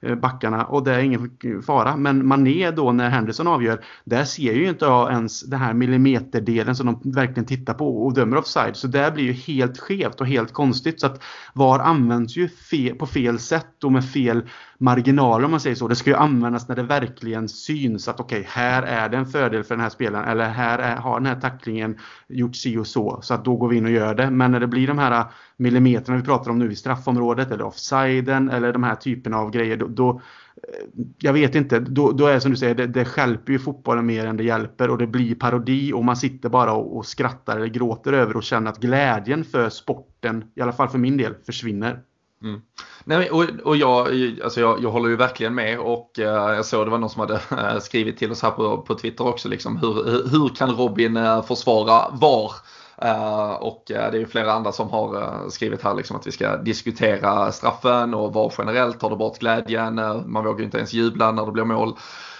[0.00, 1.30] eh, backarna och det är ingen
[1.66, 1.96] fara.
[1.96, 6.76] Men Mané då när Henderson avgör, där ser ju inte jag ens den här millimeterdelen
[6.76, 8.76] som de verkligen tittar på och dömer offside.
[8.76, 11.00] Så där blir ju helt skevt och helt konstigt.
[11.00, 11.22] Så att
[11.54, 14.42] VAR används ju fel, på fel sätt och med fel
[14.78, 15.88] marginaler om man säger så.
[15.88, 19.26] Det ska ju användas när det verkligen syns att okej, okay, här är det en
[19.26, 22.86] fördel för den här spelaren eller här är, har den här tacklingen gjort si och
[22.86, 23.18] så.
[23.22, 24.30] Så att då går vi in och gör det.
[24.30, 27.64] Men när det blir de här äh, millimeterna vi pratar om nu i straffområdet eller
[27.64, 29.76] offsiden eller de här typerna av grejer.
[29.76, 33.04] Då, då äh, jag vet inte, då, då är det som du säger, det, det
[33.04, 36.72] skälper ju fotbollen mer än det hjälper och det blir parodi och man sitter bara
[36.72, 40.88] och, och skrattar eller gråter över och känner att glädjen för sporten, i alla fall
[40.88, 42.02] för min del, försvinner.
[42.42, 42.60] Mm.
[43.04, 44.08] Nej, och, och jag,
[44.44, 47.20] alltså jag, jag håller ju verkligen med och eh, jag såg det var någon som
[47.20, 51.16] hade eh, skrivit till oss här på, på Twitter också liksom hur, hur kan Robin
[51.16, 52.52] eh, försvara VAR?
[52.98, 56.26] Eh, och eh, det är ju flera andra som har eh, skrivit här liksom att
[56.26, 59.94] vi ska diskutera straffen och VAR generellt tar det bort glädjen.
[60.26, 61.96] man vågar ju inte ens jubla när det blir mål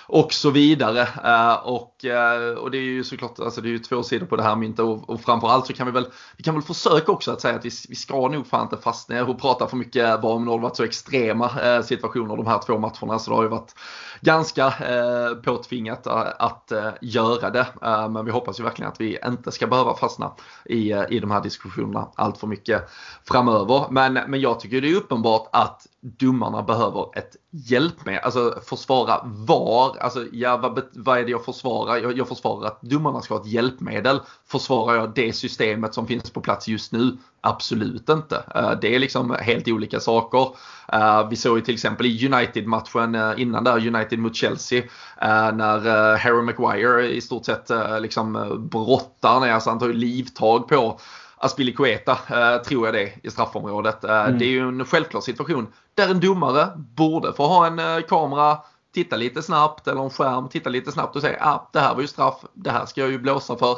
[0.08, 1.00] och så vidare.
[1.24, 4.36] Eh, och, eh, och det är ju såklart, alltså det är ju två sidor på
[4.36, 7.32] det här myntet och, och framförallt så kan vi väl, vi kan väl försöka också
[7.32, 10.32] att säga att vi, vi ska nog fan inte fastna och prata för mycket bara
[10.32, 13.42] om det har varit så extrema eh, situationer de här två matcherna så det har
[13.42, 13.74] ju varit
[14.20, 14.72] ganska
[15.44, 17.66] påtvingat att göra det.
[18.10, 20.32] Men vi hoppas ju verkligen att vi inte ska behöva fastna
[20.64, 22.82] i, i de här diskussionerna allt för mycket
[23.24, 23.86] framöver.
[23.90, 28.20] Men, men jag tycker det är uppenbart att domarna behöver ett hjälpmedel.
[28.24, 31.96] Alltså försvara var, alltså ja vad, vad är det jag försvarar?
[31.96, 34.20] Jag, jag försvarar att domarna ska ha ett hjälpmedel.
[34.46, 37.16] Försvarar jag det systemet som finns på plats just nu?
[37.40, 38.36] Absolut inte.
[38.56, 40.48] Uh, det är liksom helt olika saker.
[40.94, 44.82] Uh, vi såg ju till exempel i United-matchen uh, innan där, United mot Chelsea,
[45.52, 50.98] när Harry Maguire i stort sett liksom brottar ner, så han tar ju livtag på
[51.38, 54.04] Aspilicueta, eh, tror jag det, i straffområdet.
[54.04, 54.38] Eh, mm.
[54.38, 58.58] Det är ju en självklar situation där en domare borde få ha en eh, kamera,
[58.94, 62.00] titta lite snabbt eller en skärm, titta lite snabbt och säga ah, det här var
[62.00, 63.76] ju straff, det här ska jag ju blåsa för.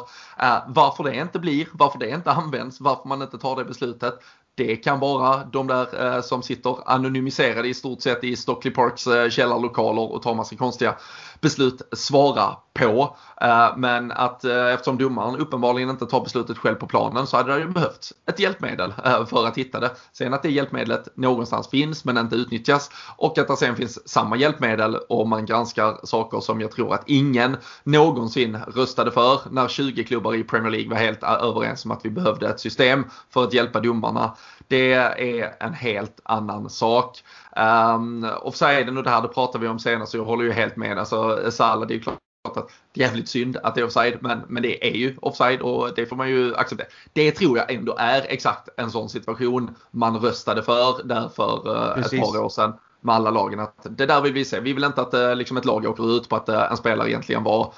[0.67, 4.15] Varför det inte blir, varför det inte används, varför man inte tar det beslutet.
[4.59, 9.07] Det kan vara de där eh, som sitter anonymiserade i stort sett i Stockley Parks
[9.07, 10.97] eh, källarlokaler och tar massa konstiga
[11.41, 13.17] beslut svara på.
[13.41, 17.55] Eh, men att eh, eftersom domaren uppenbarligen inte tar beslutet själv på planen så hade
[17.55, 19.91] det ju behövts ett hjälpmedel eh, för att hitta det.
[20.13, 24.37] Sen att det hjälpmedlet någonstans finns men inte utnyttjas och att det sen finns samma
[24.37, 30.05] hjälpmedel om man granskar saker som jag tror att ingen någonsin röstade för när 20
[30.05, 33.53] klubbar i Premier League var helt överens om att vi behövde ett system för att
[33.53, 34.37] hjälpa domarna.
[34.69, 37.23] Det är en helt annan sak.
[37.59, 40.77] Um, offsiden och det här det pratade vi om senast och jag håller ju helt
[40.77, 40.99] med.
[40.99, 42.19] Alltså Salah, det är ju klart
[42.57, 45.61] att det är jävligt synd att det är offside men, men det är ju offside
[45.61, 46.89] och det får man ju acceptera.
[47.13, 52.05] Det tror jag ändå är exakt en sån situation man röstade för där för uh,
[52.05, 54.61] ett par år sedan med alla lagen att det där vill vi se.
[54.61, 57.11] Vi vill inte att uh, liksom ett lag åker ut på att uh, en spelare
[57.11, 57.75] egentligen var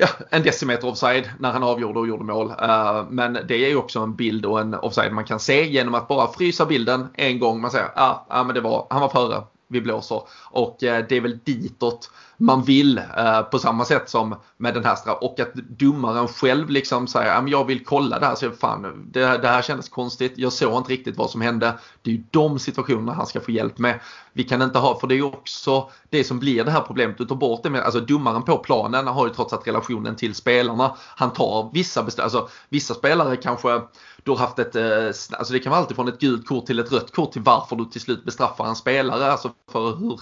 [0.00, 2.50] ja, en decimeter offside när han avgjorde och gjorde mål.
[2.50, 5.94] Uh, men det är ju också en bild och en offside man kan se genom
[5.94, 7.60] att bara frysa bilden en gång.
[7.60, 10.22] Man säger ah, ah, men det var, han var före, vi blåser.
[10.50, 14.84] Och eh, det är väl ditåt man vill eh, på samma sätt som med den
[14.84, 15.28] här straffen.
[15.28, 18.34] och att domaren själv liksom säger att jag vill kolla det här.
[18.34, 20.32] Så fan, det, det här kändes konstigt.
[20.36, 21.78] Jag såg inte riktigt vad som hände.
[22.02, 24.00] Det är ju de situationerna han ska få hjälp med.
[24.32, 27.18] Vi kan inte ha, för det är ju också det som blir det här problemet.
[27.18, 30.34] Du tar bort det med, alltså domaren på planen har ju trots allt relationen till
[30.34, 30.96] spelarna.
[31.16, 33.80] Han tar vissa beslut, alltså vissa spelare kanske
[34.28, 35.06] du har haft ett, eh,
[35.38, 37.76] alltså det kan vara allt från ett gult kort till ett rött kort till varför
[37.76, 39.32] du till slut bestraffar en spelare.
[39.32, 40.20] Alltså för hur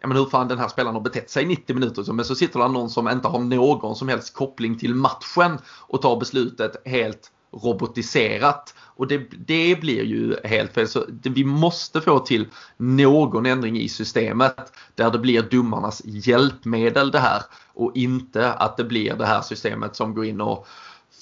[0.00, 2.12] ja men hur fan den här spelaren har betett sig i 90 minuter.
[2.12, 6.02] Men så sitter det någon som inte har någon som helst koppling till matchen och
[6.02, 7.30] tar beslutet helt
[7.62, 8.74] robotiserat.
[8.96, 10.88] Och det, det blir ju helt fel.
[10.88, 17.10] Så det, vi måste få till någon ändring i systemet där det blir domarnas hjälpmedel
[17.10, 17.42] det här
[17.74, 20.66] och inte att det blir det här systemet som går in och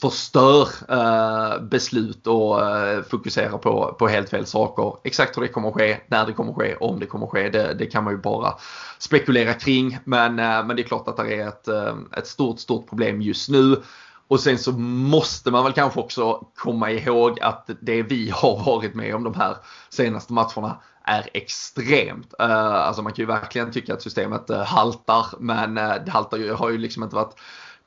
[0.02, 4.96] förstör eh, beslut och eh, fokuserar på, på helt fel saker.
[5.04, 7.32] Exakt hur det kommer att ske, när det kommer att ske, om det kommer att
[7.32, 8.54] ske, det, det kan man ju bara
[8.98, 9.98] spekulera kring.
[10.04, 13.22] Men, eh, men det är klart att det är ett, eh, ett stort, stort problem
[13.22, 13.82] just nu.
[14.28, 18.94] Och sen så måste man väl kanske också komma ihåg att det vi har varit
[18.94, 19.56] med om de här
[19.90, 22.34] senaste matcherna är extremt.
[22.42, 26.36] Uh, alltså man kan ju verkligen tycka att systemet uh, haltar men uh, det haltar
[26.36, 27.34] ju, har ju liksom inte varit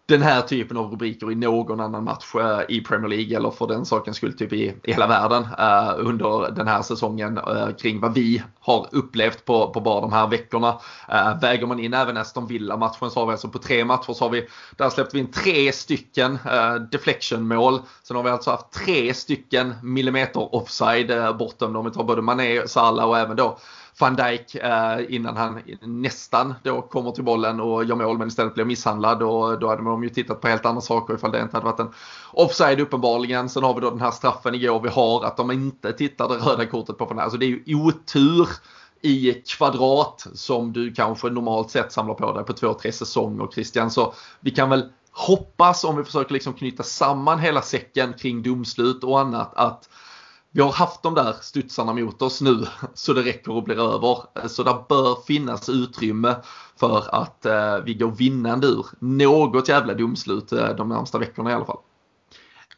[0.07, 3.67] den här typen av rubriker i någon annan match eh, i Premier League eller för
[3.67, 7.99] den sakens skull typ i, i hela världen eh, under den här säsongen eh, kring
[7.99, 10.79] vad vi har upplevt på, på bara de här veckorna.
[11.09, 14.25] Eh, väger man in även Aston Villa-matchen så har vi alltså på tre matcher så
[14.25, 17.79] har vi, där släppte vi in tre stycken eh, deflection-mål.
[18.03, 22.21] Sen har vi alltså haft tre stycken millimeter offside eh, bortom om vi tar både
[22.21, 23.57] Mané, Salah och även då
[23.99, 28.53] van Dijk eh, innan han nästan då kommer till bollen och gör mål men istället
[28.53, 31.57] blir misshandlad och då hade de ju tittat på helt andra saker ifall det inte
[31.57, 31.91] hade varit en
[32.31, 33.49] offside uppenbarligen.
[33.49, 36.35] Sen har vi då den här straffen igår vi har att de inte tittar det
[36.35, 37.23] röda kortet på van Dijk.
[37.23, 38.49] Alltså det är ju otur
[39.01, 43.91] i kvadrat som du kanske normalt sett samlar på dig på två, tre säsonger Christian.
[43.91, 49.03] Så vi kan väl hoppas om vi försöker liksom knyta samman hela säcken kring domslut
[49.03, 49.89] och annat att
[50.55, 54.47] vi har haft de där studsarna mot oss nu så det räcker och blir över.
[54.47, 56.35] Så det bör finnas utrymme
[56.79, 61.53] för att eh, vi går vinnande ur något jävla domslut eh, de närmsta veckorna i
[61.53, 61.77] alla fall.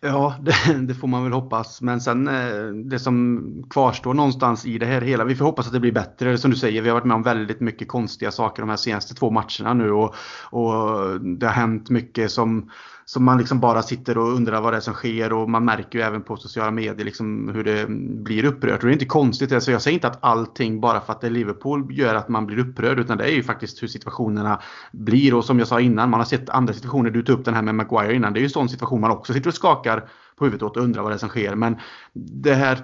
[0.02, 1.82] Ja, det, det, får man väl hoppas.
[1.82, 5.24] Men sen eh, det som kvarstår någonstans i det här hela.
[5.24, 6.38] Vi får hoppas att det blir bättre.
[6.38, 9.16] Som du säger, vi har varit med om väldigt mycket konstiga saker de här senaste
[9.16, 12.70] två matcherna nu och, och det har hänt mycket som
[13.10, 16.00] som man liksom bara sitter och undrar vad det är som sker och man märker
[16.00, 17.86] ju även på sociala medier liksom hur det
[18.24, 18.80] blir upprört.
[18.80, 19.52] Och det är inte konstigt.
[19.52, 22.46] Alltså jag säger inte att allting bara för att det är Liverpool gör att man
[22.46, 25.34] blir upprörd utan det är ju faktiskt hur situationerna blir.
[25.34, 27.10] Och som jag sa innan, man har sett andra situationer.
[27.10, 28.34] Du tog upp den här med Maguire innan.
[28.34, 30.84] Det är ju en sån situation man också sitter och skakar på huvudet åt och
[30.84, 31.56] undrar vad det är som sker.
[31.56, 31.78] Men
[32.14, 32.78] det här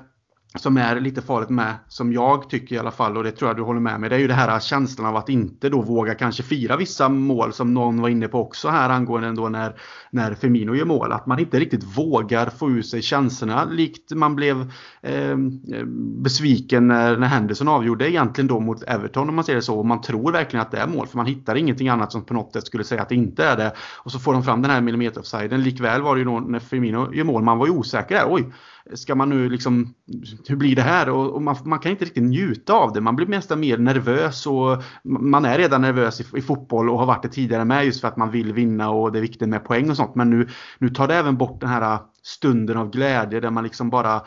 [0.55, 3.57] som är lite farligt med, som jag tycker i alla fall, och det tror jag
[3.57, 6.15] du håller med mig, det är ju det här känslan av att inte då våga
[6.15, 9.75] kanske fira vissa mål som någon var inne på också här angående ändå när,
[10.11, 11.11] när Firmino gör mål.
[11.11, 15.37] Att man inte riktigt vågar få ur sig känslorna likt man blev eh,
[16.23, 19.79] besviken när, när Henderson avgjorde egentligen då mot Everton om man säger det så.
[19.79, 22.33] Och man tror verkligen att det är mål för man hittar ingenting annat som på
[22.33, 23.73] något sätt skulle säga att det inte är det.
[24.03, 25.63] Och så får de fram den här millimeter offsiden.
[25.63, 28.25] Likväl var det ju då när Firmino gör mål, man var ju osäker där.
[28.29, 28.45] Oj,
[28.93, 29.93] ska man nu liksom,
[30.47, 31.09] hur blir det här?
[31.09, 33.01] Och, och man, man, kan inte riktigt njuta av det.
[33.01, 37.05] Man blir nästan mer nervös och man är redan nervös i, i, fotboll och har
[37.05, 39.65] varit det tidigare med just för att man vill vinna och det är viktigt med
[39.65, 40.15] poäng och sånt.
[40.15, 43.89] Men nu, nu tar det även bort den här stunden av glädje där man liksom
[43.89, 44.21] bara eh,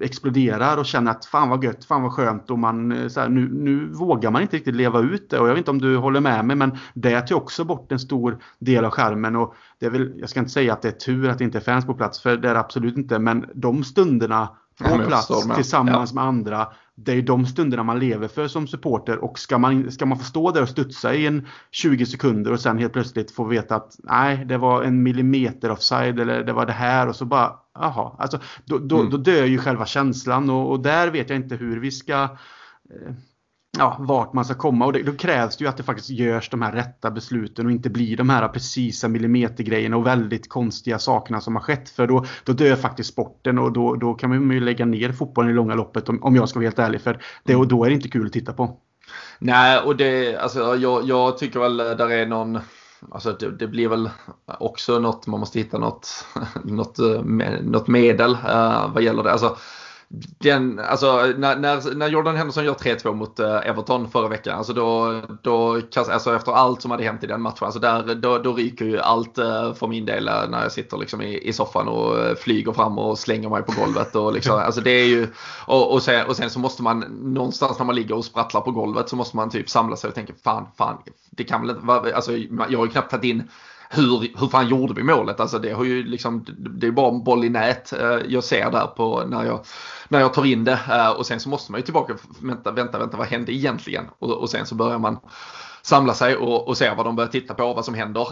[0.00, 3.28] exploderar och känner att fan vad gött, fan vad skönt och man eh, så här,
[3.28, 5.38] nu, nu vågar man inte riktigt leva ut det.
[5.38, 7.98] Och jag vet inte om du håller med mig men det tar också bort en
[7.98, 9.36] stor del av skärmen.
[9.36, 11.58] Och det är väl, jag ska inte säga att det är tur att det inte
[11.58, 13.18] är fans på plats för det är det absolut inte.
[13.18, 16.14] Men de stunderna på plats tillsammans ja.
[16.14, 16.66] med andra
[16.96, 20.24] det är de stunderna man lever för som supporter och ska man, ska man få
[20.24, 23.96] stå där och studsa i en 20 sekunder och sen helt plötsligt få veta att
[23.98, 28.16] nej, det var en millimeter offside eller det var det här och så bara jaha,
[28.18, 29.10] alltså då, då, mm.
[29.10, 33.14] då dör ju själva känslan och, och, där vet jag inte hur vi ska eh,
[33.78, 34.86] ja, vart man ska komma.
[34.86, 37.72] Och det, då krävs det ju att det faktiskt görs de här rätta besluten och
[37.72, 41.88] inte blir de här precisa millimetergrejerna och väldigt konstiga sakerna som har skett.
[41.88, 45.50] För då, då dör faktiskt sporten och då, då kan man ju lägga ner fotbollen
[45.50, 47.00] i långa loppet om, om jag ska vara helt ärlig.
[47.00, 48.76] För det, och då är det inte kul att titta på.
[49.38, 52.58] Nej, och det, alltså, jag, jag tycker väl där är någon
[53.12, 54.10] Alltså det, det, blir väl
[54.58, 56.26] också något, man måste hitta något,
[56.64, 57.22] något, eh,
[57.62, 59.32] något medel uh, vad gäller det.
[59.32, 59.56] Alltså,
[60.38, 64.72] den, alltså, när, när, när Jordan Henderson gör 3-2 mot uh, Everton förra veckan, alltså
[64.72, 68.52] då, då alltså efter allt som hade hänt i den matchen, alltså där, då, då
[68.52, 71.88] ryker ju allt uh, för min del uh, när jag sitter liksom i, i soffan
[71.88, 74.16] och flyger fram och slänger mig på golvet.
[74.16, 75.28] Och liksom, alltså det är ju,
[75.66, 78.70] och, och, sen, och sen så måste man någonstans när man ligger och sprattlar på
[78.70, 80.98] golvet så måste man typ samla sig och tänka fan, fan,
[81.30, 82.32] det kan väl inte vara, alltså
[82.68, 83.48] jag har ju knappt tagit in
[83.94, 85.40] hur, hur fan gjorde vi målet?
[85.40, 88.70] Alltså det har ju liksom, det är bara en boll i nät eh, jag ser
[88.70, 89.60] där på när jag
[90.08, 90.78] när jag tar in det.
[90.90, 94.04] Eh, och sen så måste man ju tillbaka, vänta, vänta, vänta, vad hände egentligen?
[94.18, 95.18] Och, och sen så börjar man
[95.82, 98.28] samla sig och, och se vad de börjar titta på, vad som händer.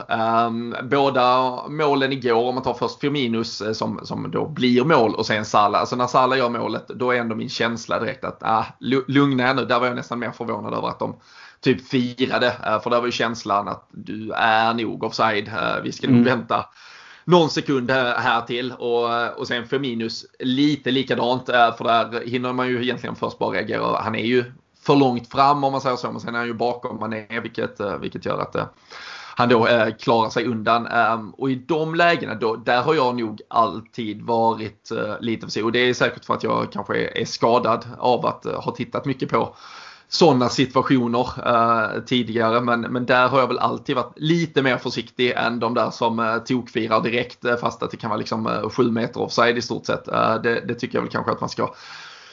[0.47, 5.15] Um, båda målen igår, om man tar först Firminus eh, som, som då blir mål
[5.15, 5.81] och sen Salah.
[5.81, 8.65] Alltså när Salah gör målet, då är ändå min känsla direkt att ah,
[9.07, 9.65] lugna er nu.
[9.65, 11.17] Där var jag nästan mer förvånad över att de
[11.63, 12.47] typ firade.
[12.47, 15.49] Uh, för där var ju känslan att du är nog offside.
[15.49, 16.39] Uh, vi ska nog mm.
[16.39, 16.67] vänta
[17.25, 22.69] någon sekund här till och, och sen Firminus lite likadant eh, för där hinner man
[22.69, 24.01] ju egentligen först bara reagera.
[24.01, 24.45] Han är ju
[24.83, 27.81] för långt fram om man säger så men sen är han ju bakom Mané vilket,
[27.81, 28.65] eh, vilket gör att eh,
[29.37, 30.87] han då eh, klarar sig undan.
[30.87, 35.51] Um, och i de lägena då, där har jag nog alltid varit eh, lite för
[35.51, 35.63] sig.
[35.63, 39.05] Och det är säkert för att jag kanske är, skadad av att eh, ha tittat
[39.05, 39.57] mycket på
[40.13, 42.61] sådana situationer eh, tidigare.
[42.61, 46.19] Men, men där har jag väl alltid varit lite mer försiktig än de där som
[46.19, 49.63] eh, tokfirar direkt eh, fast att det kan vara liksom eh, sju meter offside i
[49.63, 50.09] stort sett.
[50.09, 51.75] Eh, det, det, tycker jag väl kanske att man ska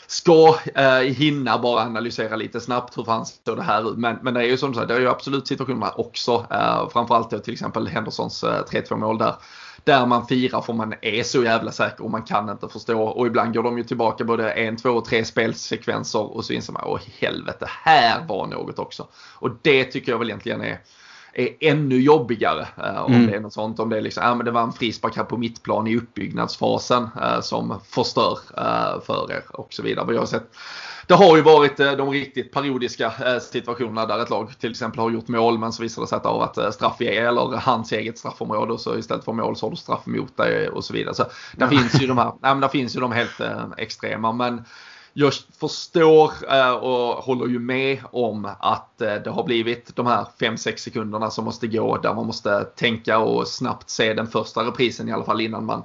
[0.07, 3.97] ska eh, hinna bara analysera lite snabbt hur fan står det här ut.
[3.97, 6.45] Men, men det är ju som sagt, det är ju absolut situationer också.
[6.51, 9.35] Eh, framförallt till exempel Hendersons eh, 3-2 mål där
[9.83, 13.03] där man firar för man är så jävla säker och man kan inte förstå.
[13.03, 16.73] Och ibland går de ju tillbaka både en, två och tre spelsekvenser och så inser
[16.73, 19.07] man åh helvete, här var något också.
[19.35, 20.79] Och det tycker jag väl egentligen är
[21.33, 22.67] är ännu jobbigare.
[22.77, 23.27] Eh, om mm.
[23.27, 23.79] det är något sånt.
[23.79, 27.09] Om det är liksom, ja men det var en frispark här på mittplan i uppbyggnadsfasen
[27.21, 30.13] eh, som förstör eh, för er och så vidare.
[30.13, 30.51] jag har sett
[31.09, 34.99] det har ju varit eh, de riktigt periodiska eh, situationerna där ett lag till exempel
[34.99, 37.07] har gjort mål men så visar det sig att det har varit eh, straff i
[37.07, 40.69] eller hans eget straffområde och så istället för mål så har du straff emot dig
[40.69, 41.15] och så vidare.
[41.15, 41.31] Så där
[41.65, 41.67] ja.
[41.67, 43.41] finns ju de här, nej, där finns ju de helt
[43.77, 44.63] extrema men
[45.13, 46.31] jag förstår
[46.81, 51.67] och håller ju med om att det har blivit de här 5-6 sekunderna som måste
[51.67, 55.65] gå där man måste tänka och snabbt se den första reprisen i alla fall innan
[55.65, 55.83] man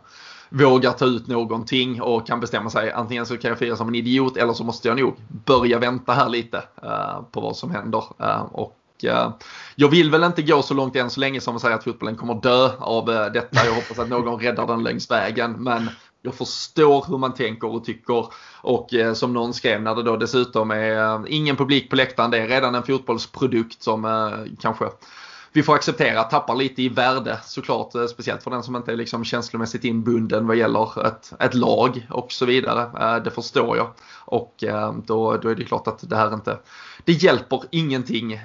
[0.54, 3.94] vågar ta ut någonting och kan bestämma sig antingen så kan jag fira som en
[3.94, 8.04] idiot eller så måste jag nog börja vänta här lite eh, på vad som händer.
[8.18, 9.30] Eh, och eh,
[9.74, 12.16] jag vill väl inte gå så långt än så länge som att säga att fotbollen
[12.16, 13.66] kommer dö av detta.
[13.66, 15.52] Jag hoppas att någon räddar den längs vägen.
[15.52, 15.90] Men
[16.22, 18.26] jag förstår hur man tänker och tycker.
[18.60, 22.30] Och som någon skrev när det då dessutom är ingen publik på läktaren.
[22.30, 24.30] Det är redan en fotbollsprodukt som
[24.60, 24.84] kanske
[25.54, 27.94] vi får acceptera att tappar lite i värde såklart.
[27.94, 32.06] Eh, speciellt för den som inte är liksom känslomässigt inbunden vad gäller ett, ett lag
[32.10, 32.82] och så vidare.
[33.00, 33.90] Eh, det förstår jag.
[34.24, 36.58] Och eh, då, då är det klart att det här inte
[37.04, 38.40] det hjälper ingenting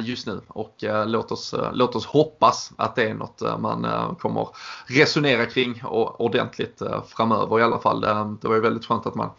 [0.00, 0.74] just nu och
[1.06, 3.86] låt oss, låt oss hoppas att det är något man
[4.20, 4.48] kommer
[4.86, 8.00] resonera kring ordentligt framöver i alla fall.
[8.40, 9.30] Det var ju väldigt skönt att man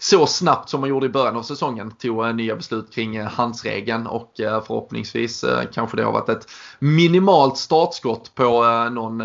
[0.00, 3.26] så snabbt som man gjorde i början av säsongen tog eh, nya beslut kring eh,
[3.26, 9.22] handsregeln och eh, förhoppningsvis kanske det har varit ett minimalt startskott på någon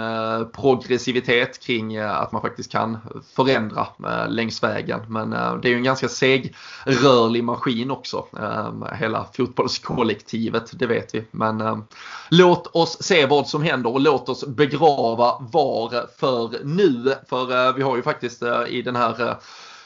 [0.51, 2.97] progressivitet kring att man faktiskt kan
[3.35, 3.87] förändra
[4.27, 4.99] längs vägen.
[5.07, 11.23] Men det är ju en ganska segrörlig maskin också, ehm, hela fotbollskollektivet, det vet vi.
[11.31, 11.83] Men
[12.29, 17.15] låt oss se vad som händer och låt oss begrava VAR för nu.
[17.29, 19.37] För vi har ju faktiskt i den här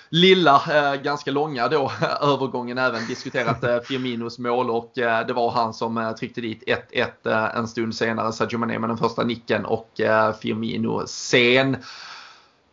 [0.09, 1.91] lilla, eh, ganska långa då
[2.21, 6.63] övergången även diskuterat eh, Firminos mål och eh, det var han som tryckte dit
[7.23, 8.33] 1-1 en stund senare.
[8.33, 9.91] Sadio Mané med den första nicken och
[10.41, 11.77] Firmino sen.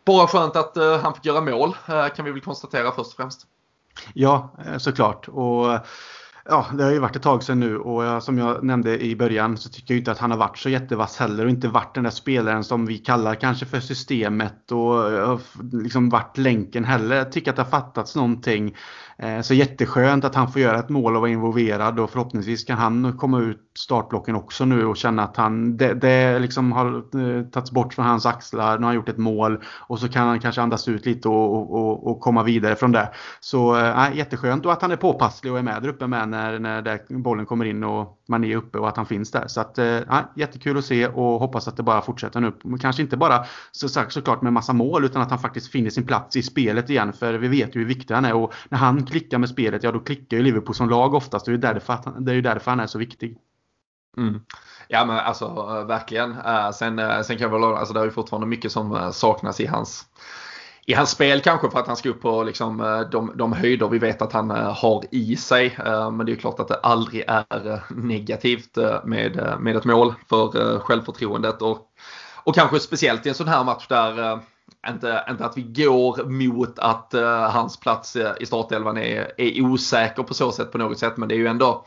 [0.05, 1.75] Bara skönt att han fick göra mål
[2.15, 3.47] kan vi väl konstatera först och främst.
[4.13, 5.27] Ja, såklart.
[5.27, 5.79] Och
[6.49, 9.15] Ja, det har ju varit ett tag sedan nu och jag, som jag nämnde i
[9.15, 11.95] början så tycker jag inte att han har varit så jättevass heller och inte varit
[11.95, 15.39] den där spelaren som vi kallar kanske för systemet och eh,
[15.71, 17.15] liksom varit länken heller.
[17.15, 18.75] Jag tycker att det har fattats någonting.
[19.17, 22.77] Eh, så jätteskönt att han får göra ett mål och vara involverad och förhoppningsvis kan
[22.77, 27.11] han komma ut startblocken också nu och känna att han, det, det liksom har
[27.51, 28.77] tagits bort från hans axlar.
[28.77, 31.75] Nu har han gjort ett mål och så kan han kanske andas ut lite och,
[31.75, 33.09] och, och komma vidare från det.
[33.39, 36.59] Så äh, jätteskönt och att han är påpasslig och är med där uppe med när,
[36.59, 39.47] när bollen kommer in och man är uppe och att han finns där.
[39.47, 39.99] Så att, äh,
[40.35, 42.77] jättekul att se och hoppas att det bara fortsätter nu.
[42.81, 46.35] Kanske inte bara så, såklart med massa mål utan att han faktiskt finner sin plats
[46.35, 47.13] i spelet igen.
[47.13, 49.91] För vi vet ju hur viktig han är och när han klickar med spelet, ja
[49.91, 51.45] då klickar ju Liverpool som lag oftast.
[51.45, 53.37] Det är ju därför, det är ju därför han är så viktig.
[54.17, 54.41] Mm.
[54.87, 56.31] Ja men alltså eh, verkligen.
[56.31, 59.65] Eh, sen, sen kan jag väl, alltså det är ju fortfarande mycket som saknas i
[59.65, 60.05] hans
[60.87, 63.87] i hans spel kanske för att han ska upp på liksom, eh, de, de höjder
[63.87, 65.77] vi vet att han eh, har i sig.
[65.85, 70.13] Eh, men det är ju klart att det aldrig är negativt med, med ett mål
[70.29, 71.61] för självförtroendet.
[71.61, 71.77] Och,
[72.43, 74.39] och kanske speciellt i en sån här match där
[74.89, 77.13] inte, inte att vi går mot att
[77.51, 81.17] hans plats i startelvan är, är osäker på så sätt på något sätt.
[81.17, 81.85] Men det är ju ändå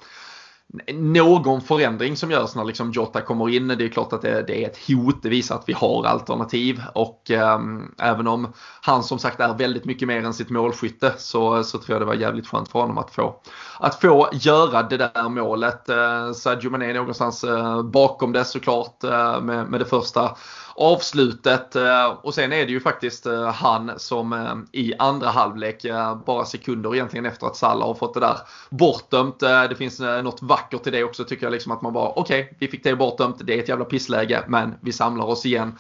[0.94, 3.68] någon förändring som görs när liksom Jota kommer in.
[3.68, 5.22] Det är klart att det, det är ett hot.
[5.22, 6.82] Det visar att vi har alternativ.
[6.94, 7.58] Och eh,
[7.98, 8.52] även om
[8.82, 12.06] han som sagt är väldigt mycket mer än sitt målskytte så, så tror jag det
[12.06, 13.40] var jävligt skönt för honom att få,
[13.80, 15.88] att få göra det där målet.
[15.88, 20.36] Eh, Sadio Mané någonstans eh, bakom det såklart eh, med, med det första
[20.78, 21.76] avslutet.
[21.76, 25.84] Eh, och sen är det ju faktiskt eh, han som eh, i andra halvlek,
[26.26, 28.36] bara sekunder egentligen efter att Salah har fått det där
[28.70, 29.40] bortdömt.
[29.40, 31.52] Det finns något vackert i det också tycker jag.
[31.52, 33.36] Liksom att man bara okej, okay, vi fick det bortdömt.
[33.44, 35.78] Det är ett jävla pissläge men vi samlar oss igen.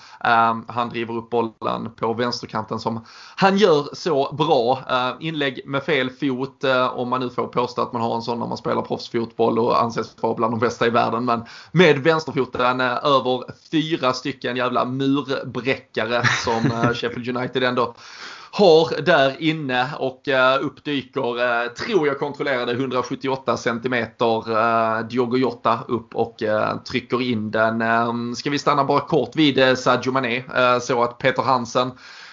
[0.66, 3.04] Han driver upp bollen på vänsterkanten som
[3.36, 4.78] han gör så bra.
[5.20, 8.46] Inlägg med fel fot om man nu får påstå att man har en sån när
[8.46, 11.24] man spelar proffsfotboll och anses vara bland de bästa i världen.
[11.24, 17.94] Men med vänsterfoten över fyra stycken jävla murbräckare som eh, Sheffield United ändå
[18.50, 25.78] har där inne och uh, uppdyker, uh, tror jag kontrollerade 178 centimeter uh, Diogo Jota
[25.88, 26.42] upp och
[26.88, 27.82] trycker in den.
[27.82, 30.42] Uh, ska vi stanna bara kort vid Sadio Mané
[30.80, 31.90] så att Peter Hansen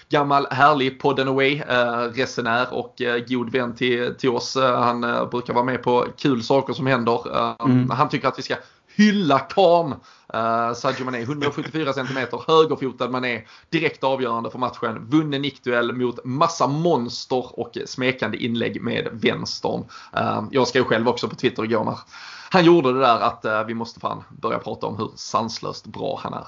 [0.09, 1.61] gammal härlig podden away
[2.13, 4.57] resenär och god vän till, till oss.
[4.57, 5.01] han
[5.31, 7.21] brukar vara med på kul saker som händer.
[7.65, 7.89] Mm.
[7.89, 8.55] Han tycker att vi ska
[8.95, 9.95] hylla karn.
[10.35, 12.17] Uh, Sadio Mané, 174 cm,
[12.47, 15.07] högerfotad Mané, direkt avgörande för matchen.
[15.09, 19.85] Vunnen nickduell mot massa monster och smekande inlägg med vänstern.
[20.17, 21.97] Uh, jag skrev själv också på Twitter igår när
[22.49, 26.19] han gjorde det där att uh, vi måste fan börja prata om hur sanslöst bra
[26.23, 26.47] han är.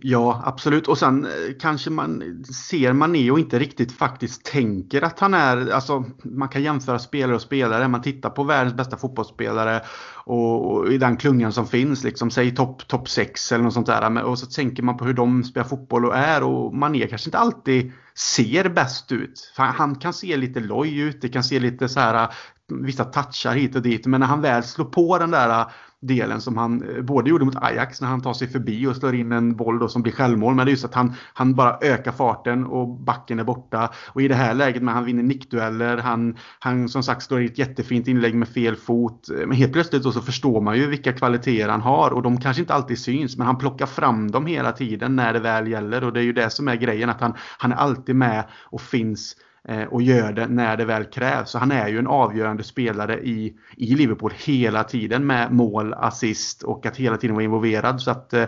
[0.00, 0.88] Ja, absolut.
[0.88, 5.70] Och sen eh, kanske man ser Mané och inte riktigt faktiskt tänker att han är,
[5.70, 7.88] alltså man kan jämföra spelare och spelare.
[7.88, 9.82] Man tittar på världens bästa fotbollsspelare
[10.24, 13.86] och, och i den klungan som finns, liksom, säg topp top 6 eller något sånt
[13.86, 14.22] där.
[14.24, 17.38] Och så tänker man på hur de spelar fotboll och är och Mané kanske inte
[17.38, 19.52] alltid ser bäst ut.
[19.56, 22.28] Han kan se lite loj ut, det kan se lite så här
[22.68, 24.06] vissa touchar hit och dit.
[24.06, 25.66] Men när han väl slår på den där äh,
[26.00, 29.14] delen som han äh, både gjorde mot Ajax när han tar sig förbi och slår
[29.14, 30.54] in en boll då som blir självmål.
[30.54, 33.90] Men det är just att han, han bara ökar farten och backen är borta.
[34.06, 37.46] Och i det här läget när han vinner nickdueller, han, han som sagt slår i
[37.46, 39.28] ett jättefint inlägg med fel fot.
[39.30, 42.40] Äh, men helt plötsligt då så förstår man ju vilka kvaliteter han har och de
[42.40, 46.04] kanske inte alltid syns men han plockar fram dem hela tiden när det väl gäller
[46.04, 48.80] och det är ju det som är grejen att han, han är alltid med och
[48.80, 49.36] finns
[49.68, 51.50] Eh, och gör det när det väl krävs.
[51.50, 56.62] Så han är ju en avgörande spelare i, i Liverpool hela tiden med mål, assist
[56.62, 58.00] och att hela tiden vara involverad.
[58.00, 58.44] Så att eh,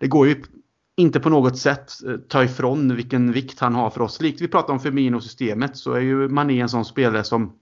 [0.00, 0.42] det går ju
[0.96, 4.20] inte på något sätt eh, ta ifrån vilken vikt han har för oss.
[4.20, 7.52] Likt vi pratar om Firmino-systemet så är ju Mané en sån spelare som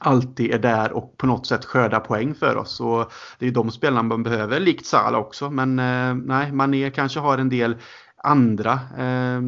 [0.00, 2.76] alltid är där och på något sätt skördar poäng för oss.
[2.76, 5.50] Så det är de spelarna man behöver, likt Salah också.
[5.50, 7.76] Men eh, nej, Mané kanske har en del
[8.22, 9.40] andra eh,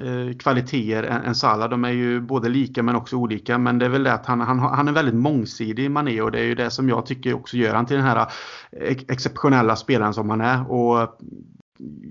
[0.00, 1.70] Eh, kvaliteter än, Salah.
[1.70, 3.58] De är ju både lika men också olika.
[3.58, 6.38] Men det är väl det att han, han, han är väldigt mångsidig, Mané, och det
[6.38, 8.26] är ju det som jag tycker också gör han till den här
[8.72, 10.70] eh, exceptionella spelaren som han är.
[10.70, 11.18] Och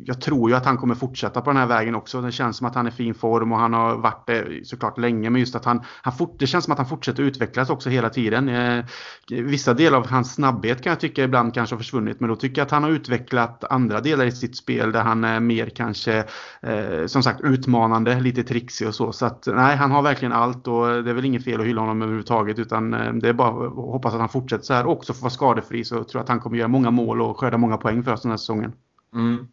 [0.06, 2.22] jag tror ju att han kommer fortsätta på den här vägen också.
[2.22, 4.98] Det känns som att han är i fin form och han har varit det såklart
[4.98, 5.30] länge.
[5.30, 8.10] Men just att han, han fort, det känns som att han fortsätter utvecklas också hela
[8.10, 8.50] tiden.
[8.50, 8.86] Eh,
[9.30, 12.20] vissa delar av hans snabbhet kan jag tycka ibland kanske har försvunnit.
[12.20, 15.24] Men då tycker jag att han har utvecklat andra delar i sitt spel där han
[15.24, 16.26] är mer kanske
[16.62, 19.12] eh, som sagt utmanande, lite trixig och så.
[19.12, 21.82] Så att nej, han har verkligen allt och det är väl inget fel att hylla
[21.82, 22.60] honom överhuvudtaget.
[22.60, 24.86] Utan eh, det är bara att hoppas att han fortsätter så här.
[24.86, 27.22] Och också får vara skadefri så jag tror jag att han kommer göra många mål
[27.22, 28.74] och skörda många poäng för oss den här säsongen.
[29.14, 29.48] Mm.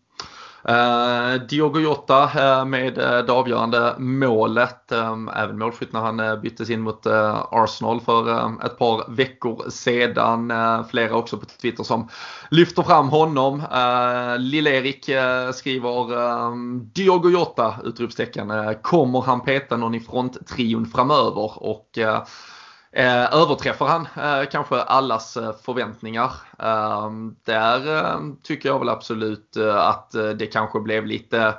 [0.65, 4.93] Eh, Diogo Jota eh, med eh, det avgörande målet.
[4.93, 7.07] Ehm, även målskytt när han byttes in mot
[7.51, 10.53] Arsenal för ett par veckor sedan.
[10.91, 12.09] flera också på Twitter som
[12.51, 13.63] lyfter fram honom.
[14.39, 15.11] Lill-Erik
[15.55, 17.75] skriver ehm, Diogo Jota!
[17.85, 18.53] Utropstecken.
[18.83, 21.63] kommer han peta någon i fronttrion framöver?
[21.63, 21.99] Och
[22.93, 26.33] Eh, överträffar han eh, kanske allas eh, förväntningar.
[26.59, 27.11] Eh,
[27.45, 31.55] där eh, tycker jag väl absolut eh, att eh, det kanske blev lite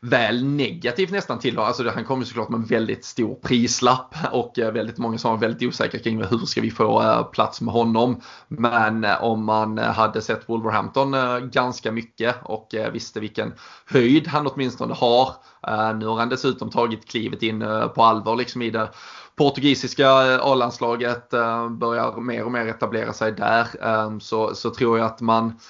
[0.00, 4.58] väl negativt nästan till alltså Han kom ju såklart med en väldigt stor prislapp och
[4.58, 7.74] eh, väldigt många som var väldigt osäkra kring hur ska vi få eh, plats med
[7.74, 8.20] honom.
[8.48, 11.16] Men om man hade sett Wolverhampton
[11.50, 13.54] ganska mycket och visste vilken
[13.86, 15.34] höjd han åtminstone har.
[15.94, 17.60] Nu har han dessutom tagit klivet in
[17.94, 18.88] på allvar liksom i det
[19.36, 23.66] portugisiska eh, A-landslaget eh, börjar mer och mer etablera sig där.
[23.82, 25.60] Ehm, så, så tror jag att man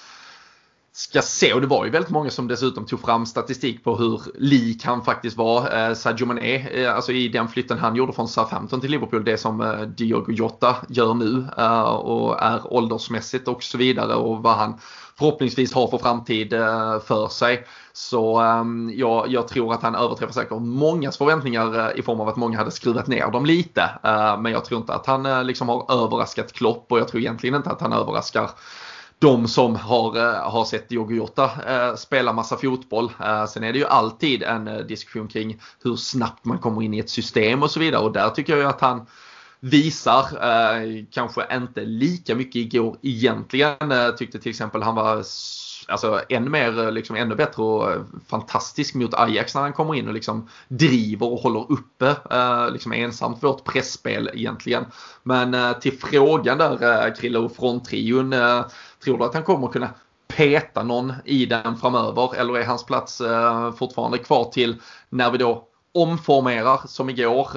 [0.95, 4.21] ska se, och det var ju väldigt många som dessutom tog fram statistik på hur
[4.35, 5.89] lik han faktiskt var.
[5.89, 9.39] Eh, Sadio Mané, eh, alltså i den flytten han gjorde från Southampton till Liverpool, det
[9.39, 14.57] som eh, Diogo Jota gör nu eh, och är åldersmässigt och så vidare och vad
[14.57, 14.79] han
[15.19, 17.67] förhoppningsvis har för framtid eh, för sig.
[17.93, 22.29] Så ehm, jag, jag, tror att han överträffar säkert mångas förväntningar eh, i form av
[22.29, 23.83] att många hade skruvat ner dem lite.
[24.03, 27.21] Eh, men jag tror inte att han eh, liksom har överraskat Klopp och jag tror
[27.21, 28.51] egentligen inte att han överraskar
[29.23, 33.13] de som har, eh, har sett Diogo Jota eh, spela massa fotboll.
[33.25, 36.95] Eh, sen är det ju alltid en eh, diskussion kring hur snabbt man kommer in
[36.95, 39.07] i ett system och så vidare och där tycker jag att han
[39.61, 43.77] visar, eh, kanske inte lika mycket igår egentligen.
[44.19, 45.23] tyckte till exempel han var
[45.93, 49.95] alltså, än mer, eh, liksom, ännu bättre och eh, fantastisk mot Ajax när han kommer
[49.95, 54.85] in och liksom driver och håller uppe eh, liksom ensamt vårt pressspel egentligen.
[55.23, 58.35] Men till frågan där Krille och fronttrion
[59.05, 59.91] Tror du att han kommer kunna
[60.29, 64.77] peta någon i den framöver eller är hans plats eh, fortfarande kvar till
[65.09, 67.49] när vi då omformerar som igår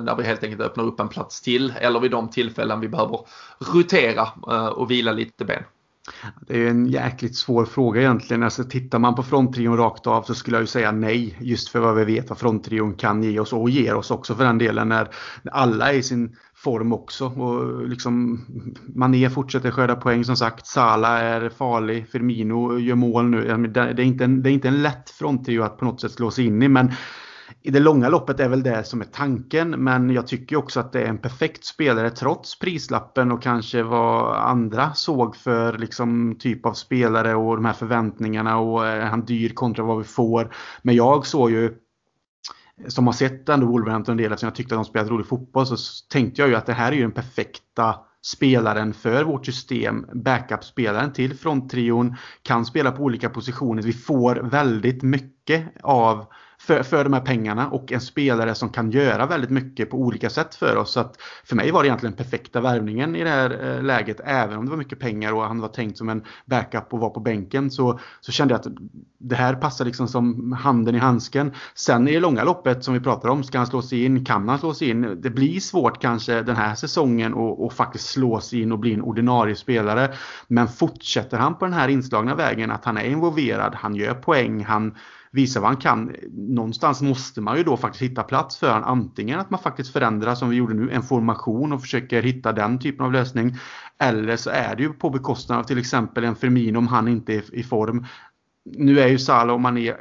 [0.00, 3.20] när vi helt enkelt öppnar upp en plats till eller vid de tillfällen vi behöver
[3.58, 4.28] rotera
[4.70, 5.62] och vila lite ben?
[6.40, 8.42] Det är en jäkligt svår fråga egentligen.
[8.42, 11.36] Alltså, tittar man på fronttrion rakt av så skulle jag ju säga nej.
[11.40, 14.44] Just för vad vi vet vad fronttrion kan ge oss och ger oss också för
[14.44, 14.88] den delen.
[14.88, 15.08] När
[15.52, 17.26] alla är i sin form också.
[17.26, 18.40] Och liksom,
[18.94, 20.66] Mané fortsätter skörda poäng som sagt.
[20.66, 22.08] Sala är farlig.
[22.08, 23.66] Firmino gör mål nu.
[23.74, 26.30] Det är inte en, det är inte en lätt fronttrio att på något sätt slå
[26.30, 26.68] sig in i.
[26.68, 26.92] Men
[27.62, 29.70] i det långa loppet är väl det som är tanken.
[29.70, 34.36] Men jag tycker också att det är en perfekt spelare trots prislappen och kanske vad
[34.36, 39.48] andra såg för liksom typ av spelare och de här förväntningarna och är han dyr
[39.48, 40.54] kontra vad vi får.
[40.82, 41.74] Men jag såg ju
[42.86, 45.66] som har sett ändå Wolverhampton en del eftersom jag tyckte att de spelade rolig fotboll
[45.66, 45.76] så
[46.10, 50.06] tänkte jag ju att det här är ju den perfekta spelaren för vårt system.
[50.14, 53.82] Backup-spelaren till fronttrion kan spela på olika positioner.
[53.82, 56.26] Vi får väldigt mycket av
[56.68, 60.30] för, för de här pengarna och en spelare som kan göra väldigt mycket på olika
[60.30, 60.92] sätt för oss.
[60.92, 64.20] Så att för mig var det egentligen den perfekta värvningen i det här eh, läget.
[64.24, 67.10] Även om det var mycket pengar och han var tänkt som en backup och var
[67.10, 68.66] på bänken så, så kände jag att
[69.18, 71.52] det här passar liksom som handen i handsken.
[71.74, 74.24] Sen i det långa loppet som vi pratar om, ska han slå sig in?
[74.24, 75.20] Kan han slå sig in?
[75.20, 79.02] Det blir svårt kanske den här säsongen och, faktiskt slå sig in och bli en
[79.02, 80.14] ordinarie spelare.
[80.48, 84.64] Men fortsätter han på den här inslagna vägen att han är involverad, han gör poäng,
[84.64, 84.94] han
[85.30, 86.16] visa vad han kan.
[86.32, 88.88] Någonstans måste man ju då faktiskt hitta plats för honom.
[88.88, 92.78] Antingen att man faktiskt förändrar som vi gjorde nu, en formation och försöker hitta den
[92.78, 93.56] typen av lösning.
[93.98, 97.34] Eller så är det ju på bekostnad av till exempel en Firmino om han inte
[97.34, 98.06] är i form.
[98.64, 99.94] Nu är ju Salah och Mané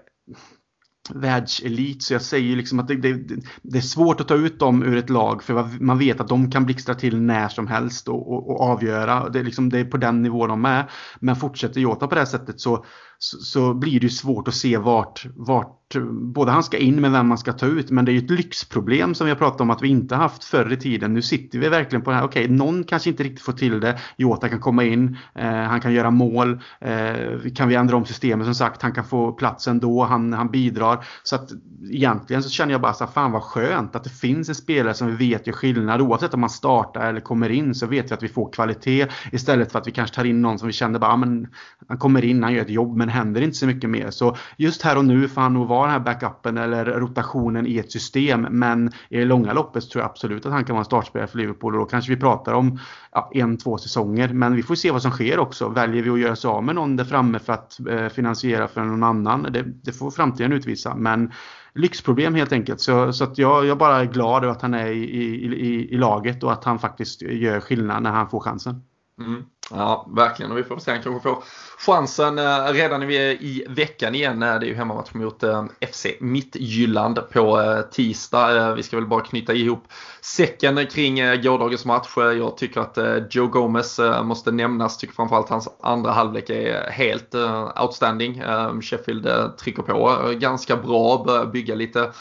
[1.13, 2.03] världselit.
[2.03, 4.97] Så jag säger liksom att det, det, det, är svårt att ta ut dem ur
[4.97, 8.49] ett lag för man vet att de kan blixtra till när som helst och, och,
[8.49, 9.30] och avgöra.
[9.30, 10.91] Det är, liksom, det är på den nivån de är.
[11.19, 12.86] Men fortsätter Jota på det här sättet så,
[13.20, 15.78] så, så, blir det ju svårt att se vart, vart
[16.11, 17.91] både han ska in med vem man ska ta ut.
[17.91, 20.43] Men det är ju ett lyxproblem som vi har pratat om att vi inte haft
[20.43, 21.13] förr i tiden.
[21.13, 22.24] Nu sitter vi verkligen på det här.
[22.24, 23.99] Okej, okay, någon kanske inte riktigt får till det.
[24.18, 26.59] Jota kan komma in, eh, han kan göra mål.
[26.82, 30.51] Eh, kan vi ändra om systemet som sagt, han kan få plats ändå, han, han
[30.51, 31.05] bidrar.
[31.24, 31.49] Så att
[31.91, 34.93] egentligen så känner jag bara så här, fan vad skönt att det finns en spelare
[34.93, 36.01] som vi vet gör skillnad.
[36.01, 39.07] Oavsett om man startar eller kommer in så vet vi att vi får kvalitet.
[39.32, 41.47] Istället för att vi kanske tar in någon som vi känner bara, ah, men
[41.88, 44.12] han kommer in, han gör ett jobb men händer inte så mycket mer.
[44.12, 47.78] Så just här och nu får han nog vara den här backupen eller rotationen i
[47.78, 48.41] ett system.
[48.41, 51.28] Men i det långa loppet så tror jag absolut att han kan vara en startspelare
[51.28, 52.80] för Liverpool och då kanske vi pratar om
[53.12, 54.28] ja, en, två säsonger.
[54.34, 55.70] Men vi får se vad som sker också.
[55.70, 58.84] Väljer vi att göra oss av med någon där framme för att eh, finansiera för
[58.84, 59.47] någon annan?
[59.51, 60.95] Det, det får framtiden utvisa.
[60.95, 61.32] Men
[61.78, 62.82] lyxproblem helt enkelt.
[62.82, 65.93] Så, så att jag, jag bara är glad över att han är i, i, i,
[65.93, 68.82] i laget och att han faktiskt gör skillnad när han får chansen.
[69.20, 69.43] Mm.
[69.72, 70.51] Ja, verkligen.
[70.51, 70.91] Och vi får se.
[70.91, 71.43] Han kanske får
[71.78, 74.43] chansen eh, redan när vi är i veckan igen.
[74.43, 77.61] Eh, det är ju hemmamatch mot eh, FC Mittjylland på
[77.91, 78.74] tisdag.
[78.76, 79.84] Vi ska väl bara knyta ihop
[80.22, 82.13] säcken kring gårdagens match.
[82.15, 82.97] Jag tycker att
[83.36, 84.97] Joe Gomez måste nämnas.
[84.97, 87.36] Tycker framförallt hans andra halvlek är helt
[87.82, 88.43] outstanding.
[88.82, 92.11] Sheffield trycker på ganska bra, börjar bygga lite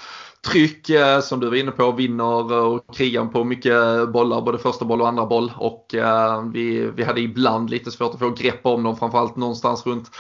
[0.47, 4.59] tryck eh, som du var inne på, vinner eh, och krigar på mycket bollar, både
[4.59, 5.53] första boll och andra boll.
[5.57, 9.87] Och eh, vi, vi hade ibland lite svårt att få grepp om dem, framförallt någonstans
[9.87, 10.11] runt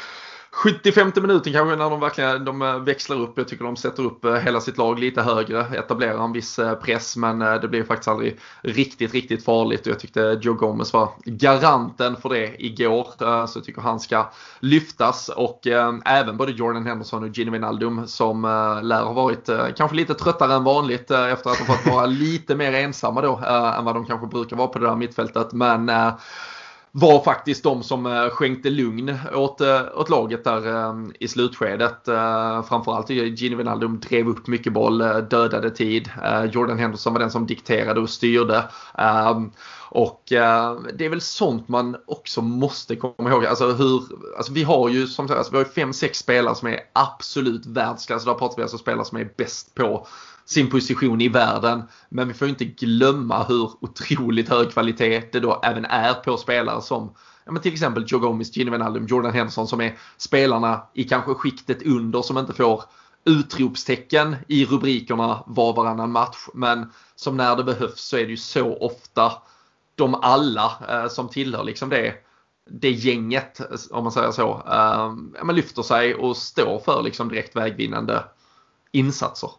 [0.56, 3.38] 75 minuten kanske när de verkligen de eh, växlar upp.
[3.38, 6.74] Jag tycker de sätter upp eh, hela sitt lag lite högre, etablerar en viss eh,
[6.74, 9.80] press men det blir faktiskt aldrig riktigt, riktigt farligt.
[9.80, 13.06] Och jag tyckte Joe Gomez var garanten för det igår.
[13.46, 14.30] Så jag tycker han ska
[14.60, 15.66] lyftas och
[16.04, 18.42] även både Jordan Henderson och Gino Wijnaldum som
[18.82, 22.72] lär ha varit kanske lite tröttare än vanligt efter att ha fått vara lite mer
[22.72, 25.52] ensamma då än vad de kanske brukar vara på det där mittfältet.
[25.52, 25.90] Men
[26.98, 32.04] var faktiskt de som eh, skänkte lugn åt, eh, åt laget där eh, i slutskedet.
[32.68, 34.98] Framförallt Gini Wijnaldum drev upp mycket boll,
[35.30, 36.10] dödade tid.
[36.52, 38.64] Jordan Henderson var den som dikterade och styrde.
[38.98, 39.50] Ehm,
[39.88, 43.46] och det är väl sånt man också måste komma ihåg.
[43.46, 44.02] Alltså hur,
[44.36, 47.66] alltså vi har ju som sagt, alltså vi har fem, sex spelare som är absolut
[47.66, 48.24] världsklass.
[48.24, 50.06] Där pratar vi alltså spelare som är bäst på
[50.46, 51.82] sin position i världen.
[52.08, 56.82] Men vi får inte glömma hur otroligt hög kvalitet det då även är på spelare
[56.82, 61.04] som ja, men till exempel Joe Gomez, Gino Wijnaldum, Jordan Henderson som är spelarna i
[61.04, 62.82] kanske skiktet under som inte får
[63.24, 66.46] utropstecken i rubrikerna var varannan match.
[66.54, 69.32] Men som när det behövs så är det ju så ofta
[69.94, 72.14] de alla eh, som tillhör liksom det,
[72.70, 75.12] det gänget, om man säger så, eh,
[75.44, 78.24] man lyfter sig och står för liksom direkt vägvinnande
[78.92, 79.50] insatser.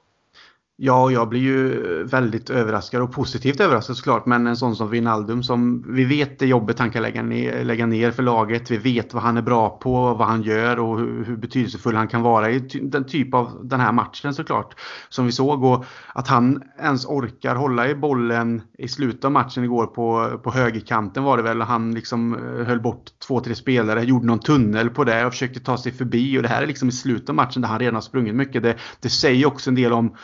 [0.80, 4.26] Ja, jag blir ju väldigt överraskad och positivt överraskad såklart.
[4.26, 7.86] Men en sån som Wijnaldum som vi vet det jobbet han kan lägga ner, lägga
[7.86, 8.72] ner för laget.
[8.72, 12.08] Vi vet vad han är bra på, vad han gör och hur, hur betydelsefull han
[12.08, 14.76] kan vara i den typ av den här matchen såklart.
[15.10, 19.64] Som vi såg och att han ens orkar hålla i bollen i slutet av matchen
[19.64, 21.62] igår på, på högerkanten var det väl.
[21.62, 25.60] Han liksom eh, höll bort två, tre spelare, gjorde någon tunnel på det och försökte
[25.60, 26.38] ta sig förbi.
[26.38, 28.64] Och det här är liksom i slutet av matchen där han redan har sprungit mycket.
[28.64, 30.16] Det, det säger också en del om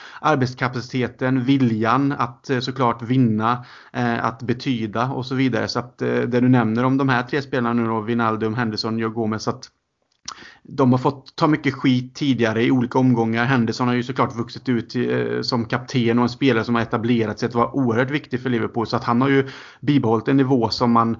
[0.43, 5.67] arbetskapaciteten, viljan att eh, såklart vinna, eh, att betyda och så vidare.
[5.67, 9.03] Så att eh, det du nämner om de här tre spelarna nu då, Wijnaldum, Henderson,
[9.03, 9.69] och Gomez, att
[10.63, 13.45] de har fått ta mycket skit tidigare i olika omgångar.
[13.45, 14.95] Henderson har ju såklart vuxit ut
[15.45, 18.87] som kapten och en spelare som har etablerat sig att vara oerhört viktig för Liverpool.
[18.87, 19.47] Så att han har ju
[19.81, 21.17] bibehållit en nivå som man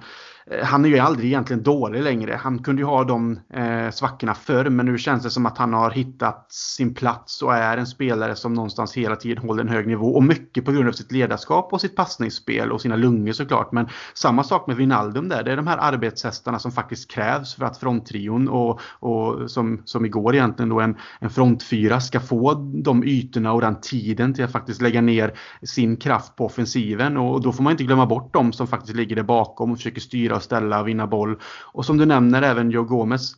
[0.50, 2.34] Eh, han är ju aldrig egentligen dålig längre.
[2.42, 5.72] Han kunde ju ha de eh, svackorna förr men nu känns det som att han
[5.72, 9.86] har hittat sin plats och är en spelare som någonstans hela tiden håller en hög
[9.86, 10.14] nivå.
[10.14, 13.72] Och mycket på grund av sitt ledarskap och sitt passningsspel och sina lungor såklart.
[13.72, 15.42] Men samma sak med Wijnaldum där.
[15.42, 20.04] Det är de här arbetshästarna som faktiskt krävs för att fronttrion och, och som, som
[20.04, 24.52] igår egentligen då en, en frontfyra ska få de ytorna och den tiden till att
[24.52, 25.32] faktiskt lägga ner
[25.62, 27.16] sin kraft på offensiven.
[27.16, 30.00] Och då får man inte glömma bort dem som faktiskt ligger där bakom och försöker
[30.00, 31.38] styra styra och ställa vinna boll.
[31.74, 33.34] Och som du nämner även Joe Gomez.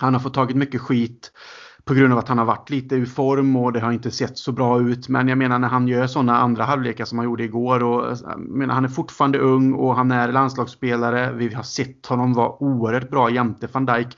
[0.00, 1.32] Han har fått tagit mycket skit
[1.84, 4.38] på grund av att han har varit lite ur form och det har inte sett
[4.38, 5.08] så bra ut.
[5.08, 7.82] Men jag menar när han gör sådana andra halvlekar som han gjorde igår.
[7.82, 11.32] Och, menar, han är fortfarande ung och han är landslagsspelare.
[11.32, 14.16] Vi har sett honom vara oerhört bra jämte van Dijk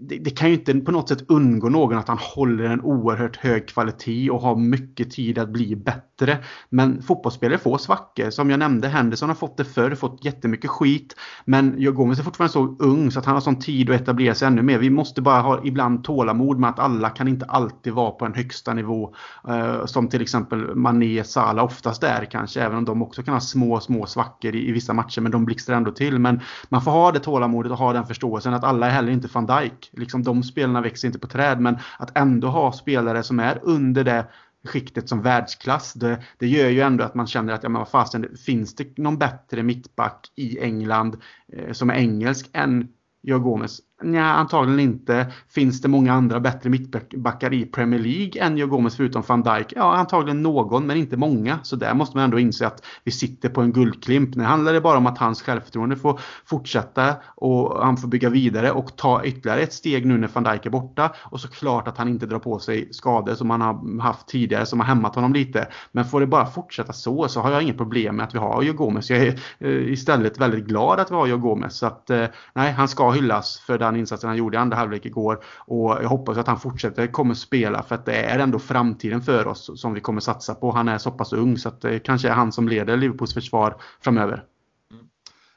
[0.00, 3.36] det, det, kan ju inte på något sätt undgå någon att han håller en oerhört
[3.36, 6.38] hög kvalitet och har mycket tid att bli bättre.
[6.68, 8.30] Men fotbollsspelare får svackor.
[8.30, 11.14] Som jag nämnde, Henderson har fått det förr, fått jättemycket skit.
[11.44, 14.34] Men jag Gomes är fortfarande så ung så att han har sån tid att etablera
[14.34, 14.78] sig ännu mer.
[14.78, 18.34] Vi måste bara ha ibland tålamod med att alla kan inte alltid vara på en
[18.34, 19.14] högsta nivå.
[19.48, 23.40] Eh, som till exempel Mané, Salah oftast är kanske, även om de också kan ha
[23.40, 25.20] små, små svackor i, i vissa matcher.
[25.20, 26.18] Men de blixtrar ändå till.
[26.18, 29.28] Men man får ha det tålamodet och ha den förståelsen att alla är heller inte
[29.32, 29.87] van Dijk.
[29.90, 31.60] Liksom de spelarna växer inte på träd.
[31.60, 34.26] Men att ändå ha spelare som är under det
[34.64, 35.92] skiktet som världsklass.
[35.92, 38.98] Det, det gör ju ändå att man känner att ja, men vad fasen, finns det
[38.98, 41.16] någon bättre mittback i England
[41.52, 42.88] eh, som är engelsk än
[43.22, 43.80] Joe Gomez?
[44.02, 45.32] Nej, antagligen inte.
[45.48, 49.72] Finns det många andra bättre mittbackar i Premier League än Joe Gomez förutom van Dijk?
[49.76, 51.58] Ja, antagligen någon, men inte många.
[51.62, 54.34] Så där måste man ändå inse att vi sitter på en guldklimp.
[54.34, 58.70] Nu handlar det bara om att hans självförtroende får fortsätta och han får bygga vidare
[58.70, 61.12] och ta ytterligare ett steg nu när van Dijk är borta.
[61.24, 64.80] Och såklart att han inte drar på sig skador som han har haft tidigare som
[64.80, 65.68] har hämmat honom lite.
[65.92, 68.62] Men får det bara fortsätta så så har jag inget problem med att vi har
[68.62, 69.10] Joe Gomez.
[69.10, 71.76] Jag är eh, istället väldigt glad att vi har Joe Gomez.
[71.76, 72.24] Så att eh,
[72.54, 75.44] nej, han ska hyllas för den insatsen han gjorde i andra halvlek igår.
[75.58, 79.46] Och jag hoppas att han fortsätter kommer spela för att det är ändå framtiden för
[79.46, 80.70] oss som vi kommer satsa på.
[80.70, 83.76] Han är så pass ung så att det kanske är han som leder Liverpools försvar
[84.00, 84.44] framöver.
[84.90, 85.08] Mm.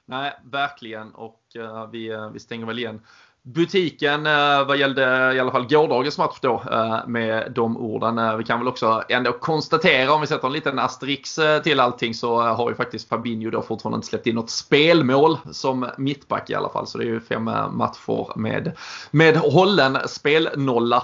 [0.05, 3.01] Nej, verkligen och uh, vi, uh, vi stänger väl igen
[3.43, 8.17] butiken eh, vad gällde i alla fall gårdagens match då eh, med de orden.
[8.17, 12.13] Eh, vi kan väl också ändå konstatera om vi sätter en liten asterix till allting
[12.13, 16.55] så har ju faktiskt Fabinho då fortfarande inte släppt in något spelmål som mittback i
[16.55, 16.87] alla fall.
[16.87, 18.77] Så det är ju fem matcher med,
[19.11, 21.03] med hållen spelnolla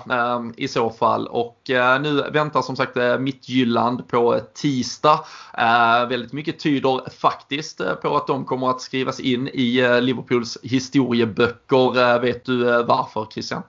[0.58, 1.28] i så fall.
[1.28, 1.62] Och
[2.02, 5.20] nu väntar som sagt Mittjylland på tisdag.
[6.10, 12.46] Väldigt mycket tyder faktiskt på att de kommer att skrivas in i Liverpools historieböcker Vet
[12.46, 13.64] du eh, varför Christian?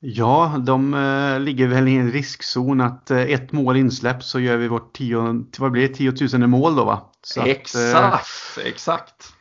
[0.00, 4.56] Ja, de eh, ligger väl i en riskzon att eh, ett mål insläpps så gör
[4.56, 7.12] vi vårt tio, vad blir det, tiotusende mål då va?
[7.22, 9.32] Så exakt, att, exakt.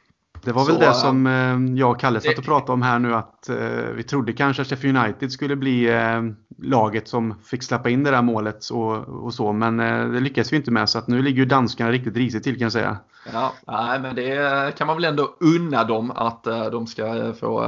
[0.45, 2.99] Det var väl så, det som eh, jag och Kalle satt och pratade om här
[2.99, 3.55] nu att eh,
[3.95, 6.21] vi trodde kanske att Sheffield United skulle bli eh,
[6.57, 9.53] laget som fick släppa in det där målet och, och så.
[9.53, 9.77] Men
[10.13, 12.65] det lyckades vi inte med så att nu ligger ju danskarna riktigt risigt till kan
[12.65, 12.97] jag säga.
[13.33, 17.59] Ja, nej, men det kan man väl ändå unna dem att de ska få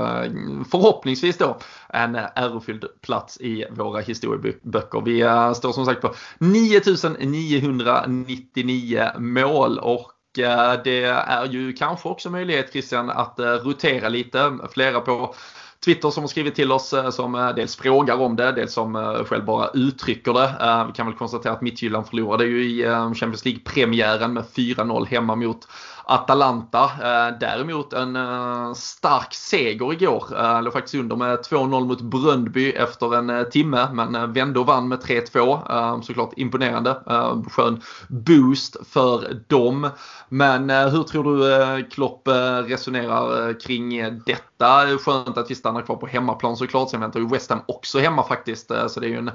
[0.71, 1.57] förhoppningsvis då
[1.89, 5.01] en ärofylld plats i våra historieböcker.
[5.01, 5.19] Vi
[5.55, 13.09] står som sagt på 9999 mål och Eh, det är ju kanske också möjlighet Christian
[13.09, 14.57] att eh, rotera lite.
[14.71, 15.35] Flera på
[15.85, 19.45] Twitter som har skrivit till oss eh, som dels frågar om det, dels som själv
[19.45, 20.85] bara uttrycker det.
[20.87, 22.83] Vi kan väl konstatera att Midtjylland förlorade ju i
[23.15, 25.67] Champions League-premiären med 4-0 hemma mot
[26.09, 26.83] Atalanta.
[26.83, 30.25] Eh, däremot en eh, stark seger igår.
[30.39, 34.87] Eh, låg faktiskt under med 2-0 mot Bröndby efter en timme men vände och vann
[34.87, 36.01] med 3-2.
[36.01, 37.01] Såklart imponerande.
[37.51, 39.89] Skön boost för dem.
[40.29, 42.27] Men hur tror du Klopp
[42.67, 44.97] resonerar kring detta?
[44.97, 46.89] Skönt att vi stannar kvar på hemmaplan såklart.
[46.89, 48.71] Sen väntar ju West Ham också hemma faktiskt.
[48.87, 49.31] Så det är ju en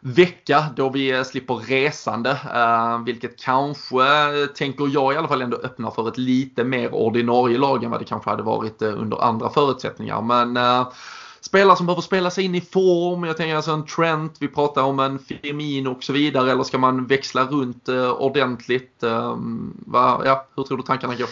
[0.00, 2.30] vecka då vi slipper resande.
[2.30, 7.58] Eh, vilket kanske, tänker jag i alla fall, ändå öppnar för ett lite mer ordinarie
[7.58, 10.22] lag än vad det kanske hade varit eh, under andra förutsättningar.
[10.22, 10.88] Men eh,
[11.40, 13.24] spelare som behöver spela sig in i form.
[13.24, 16.52] Jag tänker alltså en Trent, vi pratar om en Firmino och så vidare.
[16.52, 17.88] Eller ska man växla runt
[18.18, 19.02] ordentligt?
[19.92, 21.28] Ja, hur tror du tankarna går?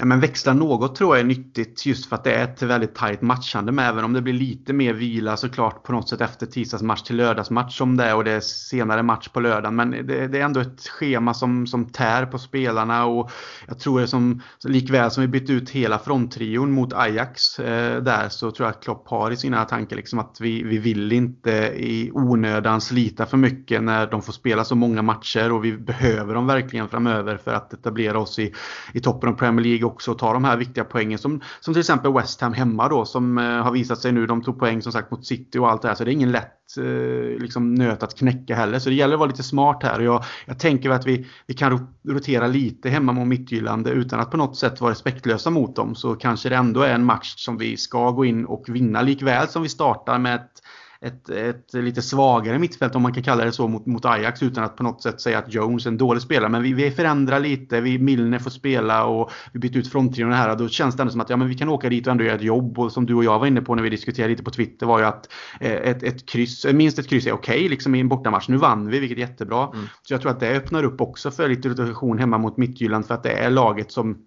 [0.00, 2.94] Nej, men växla något tror jag är nyttigt just för att det är ett väldigt
[2.94, 3.88] tajt matchande med.
[3.88, 7.76] Även om det blir lite mer vila såklart på något sätt efter tisdagsmatch till lördagsmatch
[7.76, 9.76] som det är och det är senare match på lördagen.
[9.76, 13.30] Men det, det är ändå ett schema som, som tär på spelarna och
[13.68, 18.28] jag tror det som likväl som vi bytte ut hela fronttrion mot Ajax eh, där
[18.28, 21.50] så tror jag att Klopp har i sina tankar liksom att vi, vi vill inte
[21.76, 26.34] i onödan slita för mycket när de får spela så många matcher och vi behöver
[26.34, 28.52] dem verkligen framöver för att etablera oss i,
[28.92, 32.12] i toppen av Premier League också ta de här viktiga poängen som, som till exempel
[32.12, 34.26] West Ham hemma då som eh, har visat sig nu.
[34.26, 36.32] De tog poäng som sagt mot City och allt det här så det är ingen
[36.32, 38.78] lätt eh, liksom, nöt att knäcka heller.
[38.78, 39.98] Så det gäller att vara lite smart här.
[39.98, 44.30] Och jag, jag tänker att vi, vi kan rotera lite hemma mot Midtjylland utan att
[44.30, 45.94] på något sätt vara respektlösa mot dem.
[45.94, 49.48] Så kanske det ändå är en match som vi ska gå in och vinna likväl
[49.48, 50.62] som vi startar med ett
[51.04, 54.64] ett, ett lite svagare mittfält om man kan kalla det så mot, mot Ajax utan
[54.64, 56.48] att på något sätt säga att Jones är en dålig spelare.
[56.48, 60.50] Men vi, vi förändrar lite, vi, Milner får spela och vi byter ut fronttrion här
[60.50, 62.24] och då känns det ändå som att ja, men vi kan åka dit och ändå
[62.24, 62.78] göra ett jobb.
[62.78, 64.98] Och som du och jag var inne på när vi diskuterade lite på Twitter var
[64.98, 68.08] ju att eh, ett, ett kryss, minst ett kryss är okej okay, liksom i en
[68.08, 68.48] bortamatch.
[68.48, 69.70] Nu vann vi vilket är jättebra.
[69.74, 69.86] Mm.
[70.02, 73.14] Så jag tror att det öppnar upp också för lite rotation hemma mot Midtjylland för
[73.14, 74.18] att det är laget som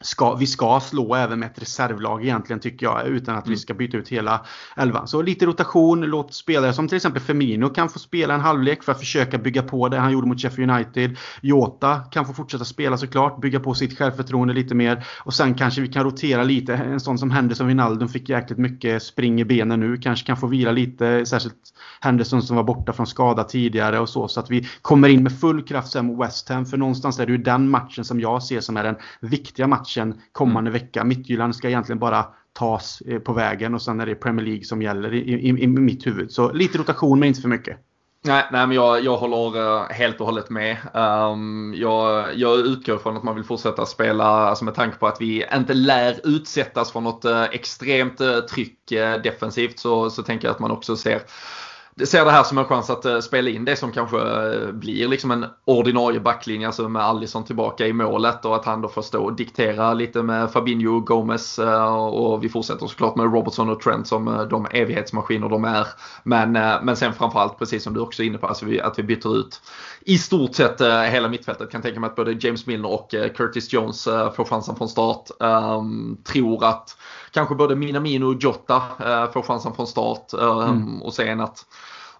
[0.00, 3.54] ska, vi ska slå även med ett reservlag egentligen tycker jag utan att mm.
[3.54, 4.46] vi ska byta ut hela
[4.76, 5.08] elvan.
[5.08, 8.92] Så lite rotation, låt spelare som till exempel Femino kan få spela en halvlek för
[8.92, 11.16] att försöka bygga på det han gjorde mot Sheffield United.
[11.40, 15.80] Jota kan få fortsätta spela såklart, bygga på sitt självförtroende lite mer och sen kanske
[15.80, 16.74] vi kan rotera lite.
[16.74, 20.46] En sån som Henderson Wijnaldum fick jäkligt mycket spring i benen nu, kanske kan få
[20.46, 21.56] vila lite, särskilt
[22.00, 25.40] Henderson som var borta från skada tidigare och så så att vi kommer in med
[25.40, 28.42] full kraft sen mot West Ham för någonstans är det ju den matchen som jag
[28.42, 30.82] ser som är den viktiga matchen matchen kommande mm.
[30.82, 31.04] vecka.
[31.04, 34.82] Mittjylland ska egentligen bara tas eh, på vägen och sen är det Premier League som
[34.82, 36.32] gäller i, i, i mitt huvud.
[36.32, 37.76] Så lite rotation men inte för mycket.
[38.22, 40.76] Nej, nej men jag, jag håller uh, helt och hållet med.
[40.94, 45.20] Um, jag, jag utgår från att man vill fortsätta spela alltså med tanke på att
[45.20, 48.18] vi inte lär utsättas för något uh, extremt
[48.50, 48.78] tryck
[49.24, 51.20] defensivt så, så tänker jag att man också ser
[52.04, 55.08] ser det här som en chans att eh, spela in det som kanske eh, blir
[55.08, 59.02] liksom en ordinarie backlinje, alltså med Allison tillbaka i målet och att han då får
[59.02, 63.70] stå och diktera lite med Fabinho och Gomez eh, och vi fortsätter såklart med Robertson
[63.70, 65.86] och Trent som de evighetsmaskiner de är.
[66.22, 66.52] Men,
[66.84, 69.36] men sen framförallt, precis som du också är inne på, alltså vi, att vi byter
[69.36, 69.60] ut
[70.00, 70.80] i stort sett
[71.10, 71.70] hela mittfältet.
[71.70, 75.30] Kan tänka mig att både James Milner och Curtis Jones får chansen från start.
[75.38, 76.96] Um, tror att
[77.30, 78.82] kanske både Minamino och Jota
[79.32, 81.02] får chansen från start um, mm.
[81.02, 81.64] och sen att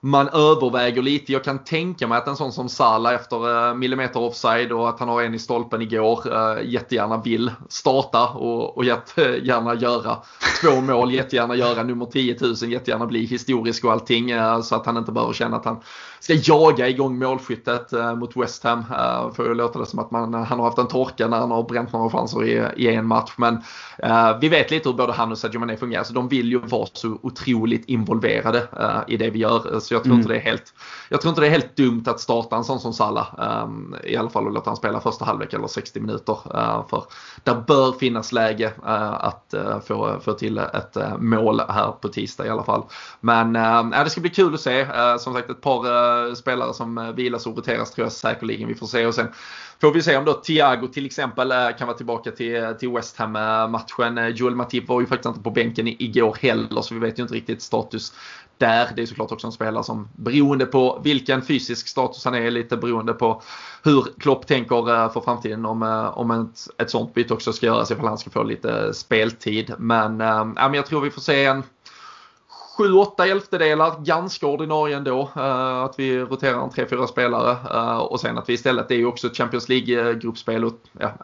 [0.01, 1.33] man överväger lite.
[1.33, 5.01] Jag kan tänka mig att en sån som Salah efter eh, millimeter offside och att
[5.01, 10.16] han har en i stolpen igår eh, jättegärna vill starta och, och jättegärna göra
[10.62, 14.87] två mål, jättegärna göra nummer 10 000, jättegärna bli historisk och allting eh, så att
[14.87, 15.81] han inte behöver känna att han
[16.21, 18.85] ska jaga igång målskyttet mot West Ham.
[19.35, 21.62] Får ju låta det som att man, han har haft en torka när han har
[21.62, 23.33] bränt några chanser i, i en match.
[23.37, 23.62] Men
[24.41, 26.89] vi vet lite hur både han och Sadio Mané fungerar så de vill ju vara
[26.93, 28.68] så otroligt involverade
[29.09, 29.81] i det vi gör.
[29.81, 30.18] Så jag tror, mm.
[30.18, 30.75] inte det är helt,
[31.09, 33.27] jag tror inte det är helt dumt att starta en sån som Salah.
[34.05, 36.37] I alla fall och låta han spela första halvlek eller 60 minuter.
[36.91, 37.05] För
[37.45, 38.73] där bör finnas läge
[39.21, 39.55] att
[39.87, 42.83] få, få till ett mål här på tisdag i alla fall.
[43.21, 43.53] Men
[43.91, 44.87] det ska bli kul att se.
[45.18, 49.07] som sagt ett par spelare som vilas och roteras tror jag säkerligen vi får se.
[49.07, 49.29] Och sen
[49.81, 52.91] Får vi se om då Thiago till exempel eh, kan vara tillbaka till, eh, till
[52.91, 54.19] West Ham-matchen.
[54.19, 57.23] Eh, Joel Matip var ju faktiskt inte på bänken igår heller så vi vet ju
[57.23, 58.13] inte riktigt status
[58.59, 58.89] där.
[58.97, 62.77] Det är såklart också en spelare som beroende på vilken fysisk status han är, lite
[62.77, 63.43] beroende på
[63.83, 65.83] hur Klopp tänker för framtiden om,
[66.15, 69.75] om ett, ett sånt byte också ska göras ifall han ska få lite speltid.
[69.79, 71.63] Men, äh, men jag tror vi får se en
[72.81, 75.31] 7-8 elftedelar, ganska ordinarie ändå.
[75.37, 77.57] Uh, att vi roterar en 3-4 spelare.
[77.74, 80.72] Uh, och sen att vi istället, det är ju också ett Champions League-gruppspel och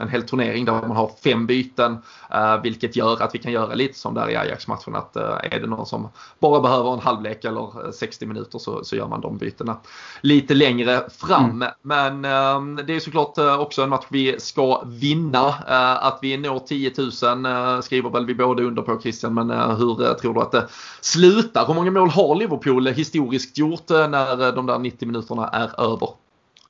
[0.01, 1.93] en hel turnering där man har fem byten.
[2.35, 4.97] Uh, vilket gör att vi kan göra lite som där i Ajax-matchen.
[4.97, 9.09] Att är det någon som bara behöver en halvlek eller 60 minuter så, så gör
[9.09, 9.77] man de bytena
[10.21, 11.63] lite längre fram.
[11.63, 12.21] Mm.
[12.23, 15.55] Men det är såklart också en match vi ska vinna.
[16.01, 19.35] att vi når 10 000 skriver väl vi båda under på Christian.
[19.35, 20.69] Men hur tror du att det
[21.01, 21.46] slutar?
[21.47, 21.67] Slutar.
[21.67, 25.81] Hur många mål har Liverpool historiskt gjort eh, när eh, de där 90 minuterna är
[25.81, 26.09] över?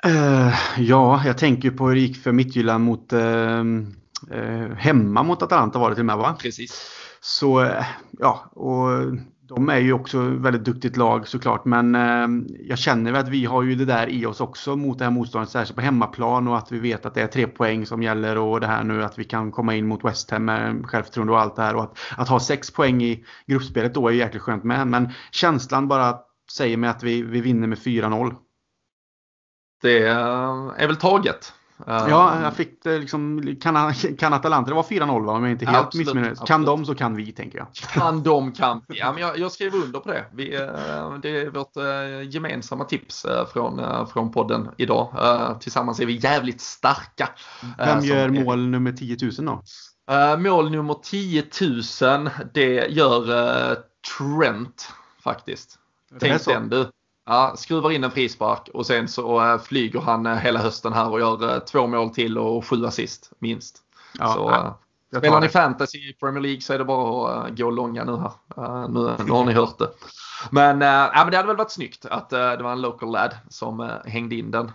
[0.07, 5.43] Uh, ja, jag tänker på hur det gick för Midtjylland mot uh, uh, hemma mot
[5.43, 6.37] Atalanta var det till och med va?
[6.39, 6.91] Precis.
[7.21, 7.71] Så
[8.19, 8.89] ja, och
[9.49, 13.45] de är ju också väldigt duktigt lag såklart men eh, jag känner väl att vi
[13.45, 16.59] har ju det där i oss också mot det här motståndet särskilt på hemmaplan och
[16.59, 19.19] att vi vet att det är tre poäng som gäller och det här nu att
[19.19, 21.99] vi kan komma in mot West Ham med självförtroende och allt det här och att,
[22.17, 26.19] att ha sex poäng i gruppspelet då är ju jäkligt skönt med men känslan bara
[26.53, 28.35] säger mig att vi, vi vinner med 4-0.
[29.83, 31.53] Det eh, är väl taget.
[31.87, 35.33] Ja, jag fick det liksom, kan, kan Atalanta, det var 4-0 va?
[35.33, 37.73] Om jag inte helt missminner Kan de så kan vi tänker jag.
[37.75, 38.99] Kan de kan vi.
[38.99, 40.25] Ja, men jag, jag skriver under på det.
[40.33, 45.09] Vi, eh, det är vårt eh, gemensamma tips eh, från, från podden idag.
[45.61, 47.29] Tillsammans är vi jävligt starka.
[47.79, 48.69] Vem gör mål är...
[48.69, 49.63] nummer 10 000 då?
[50.39, 51.45] Mål nummer 10
[52.03, 53.27] 000 det gör
[54.19, 55.79] Trent faktiskt.
[56.21, 56.91] Tänk den du.
[57.27, 61.11] Ja, skruvar in en frispark och sen så äh, flyger han äh, hela hösten här
[61.11, 63.79] och gör äh, två mål till och sju assist minst.
[64.19, 64.41] Ja, så,
[65.11, 68.17] ja, spelar ni fantasy i Premier League så är det bara att gå långa nu
[68.17, 68.89] här.
[68.89, 69.91] nu, nu har ni hört det.
[70.51, 73.13] Men, äh, ja, men det hade väl varit snyggt att äh, det var en local
[73.13, 74.73] lad som äh, hängde in den.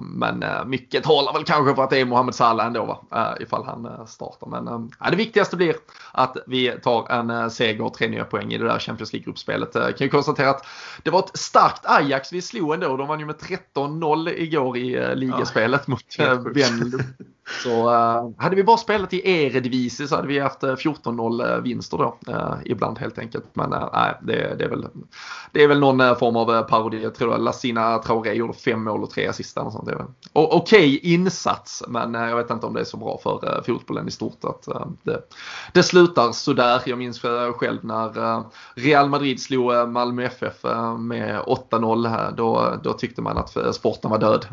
[0.00, 2.98] Men mycket talar väl kanske för att det är Mohamed Salah ändå va?
[3.12, 4.46] Äh, ifall han startar.
[4.46, 5.74] Men äh, det viktigaste blir
[6.12, 9.72] att vi tar en seger och tre nya poäng i det där Champions League-gruppspelet.
[9.72, 10.66] Kan ju konstatera att
[11.02, 12.96] det var ett starkt Ajax vi slog ändå.
[12.96, 13.36] De vann ju med
[13.74, 16.38] 13-0 igår i ligaspelet ja, mot äh,
[17.62, 21.60] så uh, hade vi bara spelat i Eredivisie så hade vi haft eh, 14-0 eh,
[21.62, 22.18] vinster då.
[22.28, 23.44] Uh, ibland helt enkelt.
[23.52, 24.86] Men uh, nej, det, det, är väl,
[25.52, 27.02] det är väl någon form av parodi.
[27.02, 29.58] Jag tror att Lassina Traoré gjorde fem mål och tre assist.
[29.58, 34.10] Okej okay, insats men jag vet inte om det är så bra för fotbollen i
[34.10, 34.44] stort.
[34.44, 34.68] Att,
[35.02, 35.20] det,
[35.72, 36.82] det slutar sådär.
[36.86, 37.20] Jag minns
[37.56, 38.42] själv när
[38.74, 40.64] Real Madrid slog Malmö FF
[40.98, 42.34] med 8-0.
[42.36, 44.46] Då, då tyckte man att sporten var död.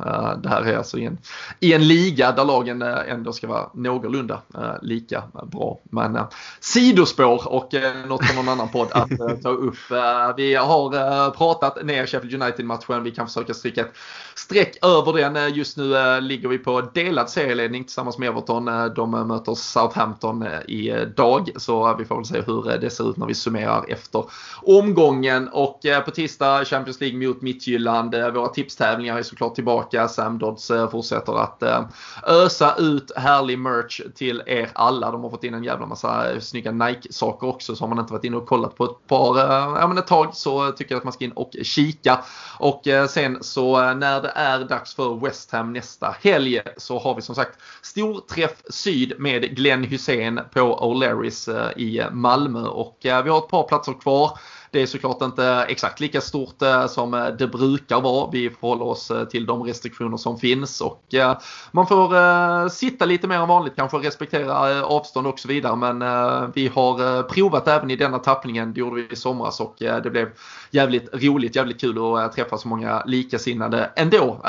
[0.44, 1.18] Det här är alltså i en,
[1.60, 5.80] i en liga där lagen Eh, ändå ska vara någorlunda eh, lika bra.
[5.84, 6.28] Men eh,
[6.60, 9.92] sidospår och eh, något från någon annan podd att eh, ta upp.
[9.92, 13.04] Eh, vi har pratat ner Sheffield United-matchen.
[13.04, 13.94] Vi kan försöka stryka ett
[14.36, 15.54] streck över den.
[15.54, 18.66] Just nu ligger vi på delad serieledning tillsammans med Everton.
[18.96, 23.34] De möter Southampton idag så vi får väl se hur det ser ut när vi
[23.34, 24.26] summerar efter
[24.62, 25.48] omgången.
[25.48, 28.16] Och på tisdag Champions League mot Midtjylland.
[28.16, 30.08] Våra tipstävlingar är såklart tillbaka.
[30.08, 31.64] Sam Dodds fortsätter att
[32.28, 35.12] ösa ut härlig merch till er alla.
[35.12, 37.76] De har fått in en jävla massa snygga Nike-saker också.
[37.76, 40.08] Så har man inte varit inne och kollat på ett par, eh, ja men ett
[40.08, 42.24] tag så tycker jag att man ska in och kika.
[42.60, 47.00] Och eh, sen så eh, när det är dags för West Ham nästa helg så
[47.00, 52.68] har vi som sagt storträff syd med Glenn Hussein på O'Learys i Malmö.
[52.68, 54.40] Och vi har ett par platser kvar.
[54.72, 58.30] Det är såklart inte exakt lika stort eh, som eh, det brukar vara.
[58.32, 61.02] Vi förhåller oss eh, till de restriktioner som finns och
[61.72, 65.76] man får sitta lite mer än vanligt kanske respektera avstånd och så vidare.
[65.76, 66.00] Men
[66.52, 68.74] vi har provat även i denna tappningen.
[68.74, 70.30] Det gjorde vi i somras och det blev
[70.72, 74.42] jävligt roligt, jävligt kul att träffa så många likasinnade ändå.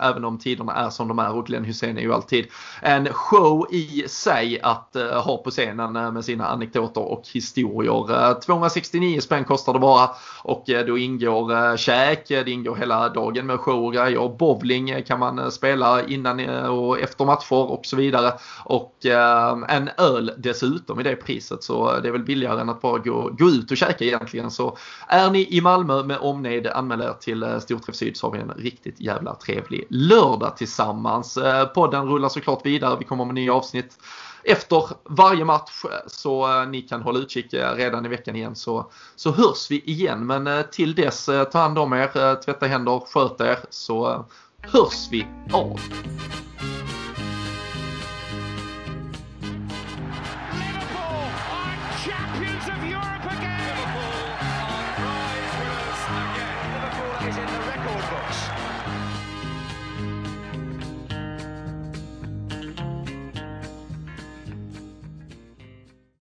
[0.00, 2.46] Även om tiderna är som de är och Glenn Hussein är ju alltid
[2.82, 8.40] en show i sig att ha på scenen med sina anekdoter och historier.
[8.40, 10.10] 269 spänn kostar det bara.
[10.44, 14.36] Och eh, då ingår eh, käk, eh, det ingår hela dagen med show och grejer.
[14.38, 18.32] Bowling kan man spela innan och efter matcher och så vidare.
[18.64, 19.06] Och
[19.68, 23.30] en öl dessutom i det priset så det är väl billigare än att bara gå,
[23.38, 24.50] gå ut och käka egentligen.
[24.50, 24.76] Så
[25.08, 28.52] är ni i Malmö med omnejd, anmäl er till Storträff Syd så har vi en
[28.56, 31.38] riktigt jävla trevlig lördag tillsammans.
[31.74, 33.98] Podden rullar såklart vidare, vi kommer med nya avsnitt
[34.44, 38.56] efter varje match eh, så eh, ni kan hålla utkik eh, redan i veckan igen
[38.56, 40.26] så, så hörs vi igen.
[40.26, 44.24] Men eh, till dess, eh, ta hand om er, eh, tvätta händer, sköt er så
[44.60, 45.80] hörs vi av.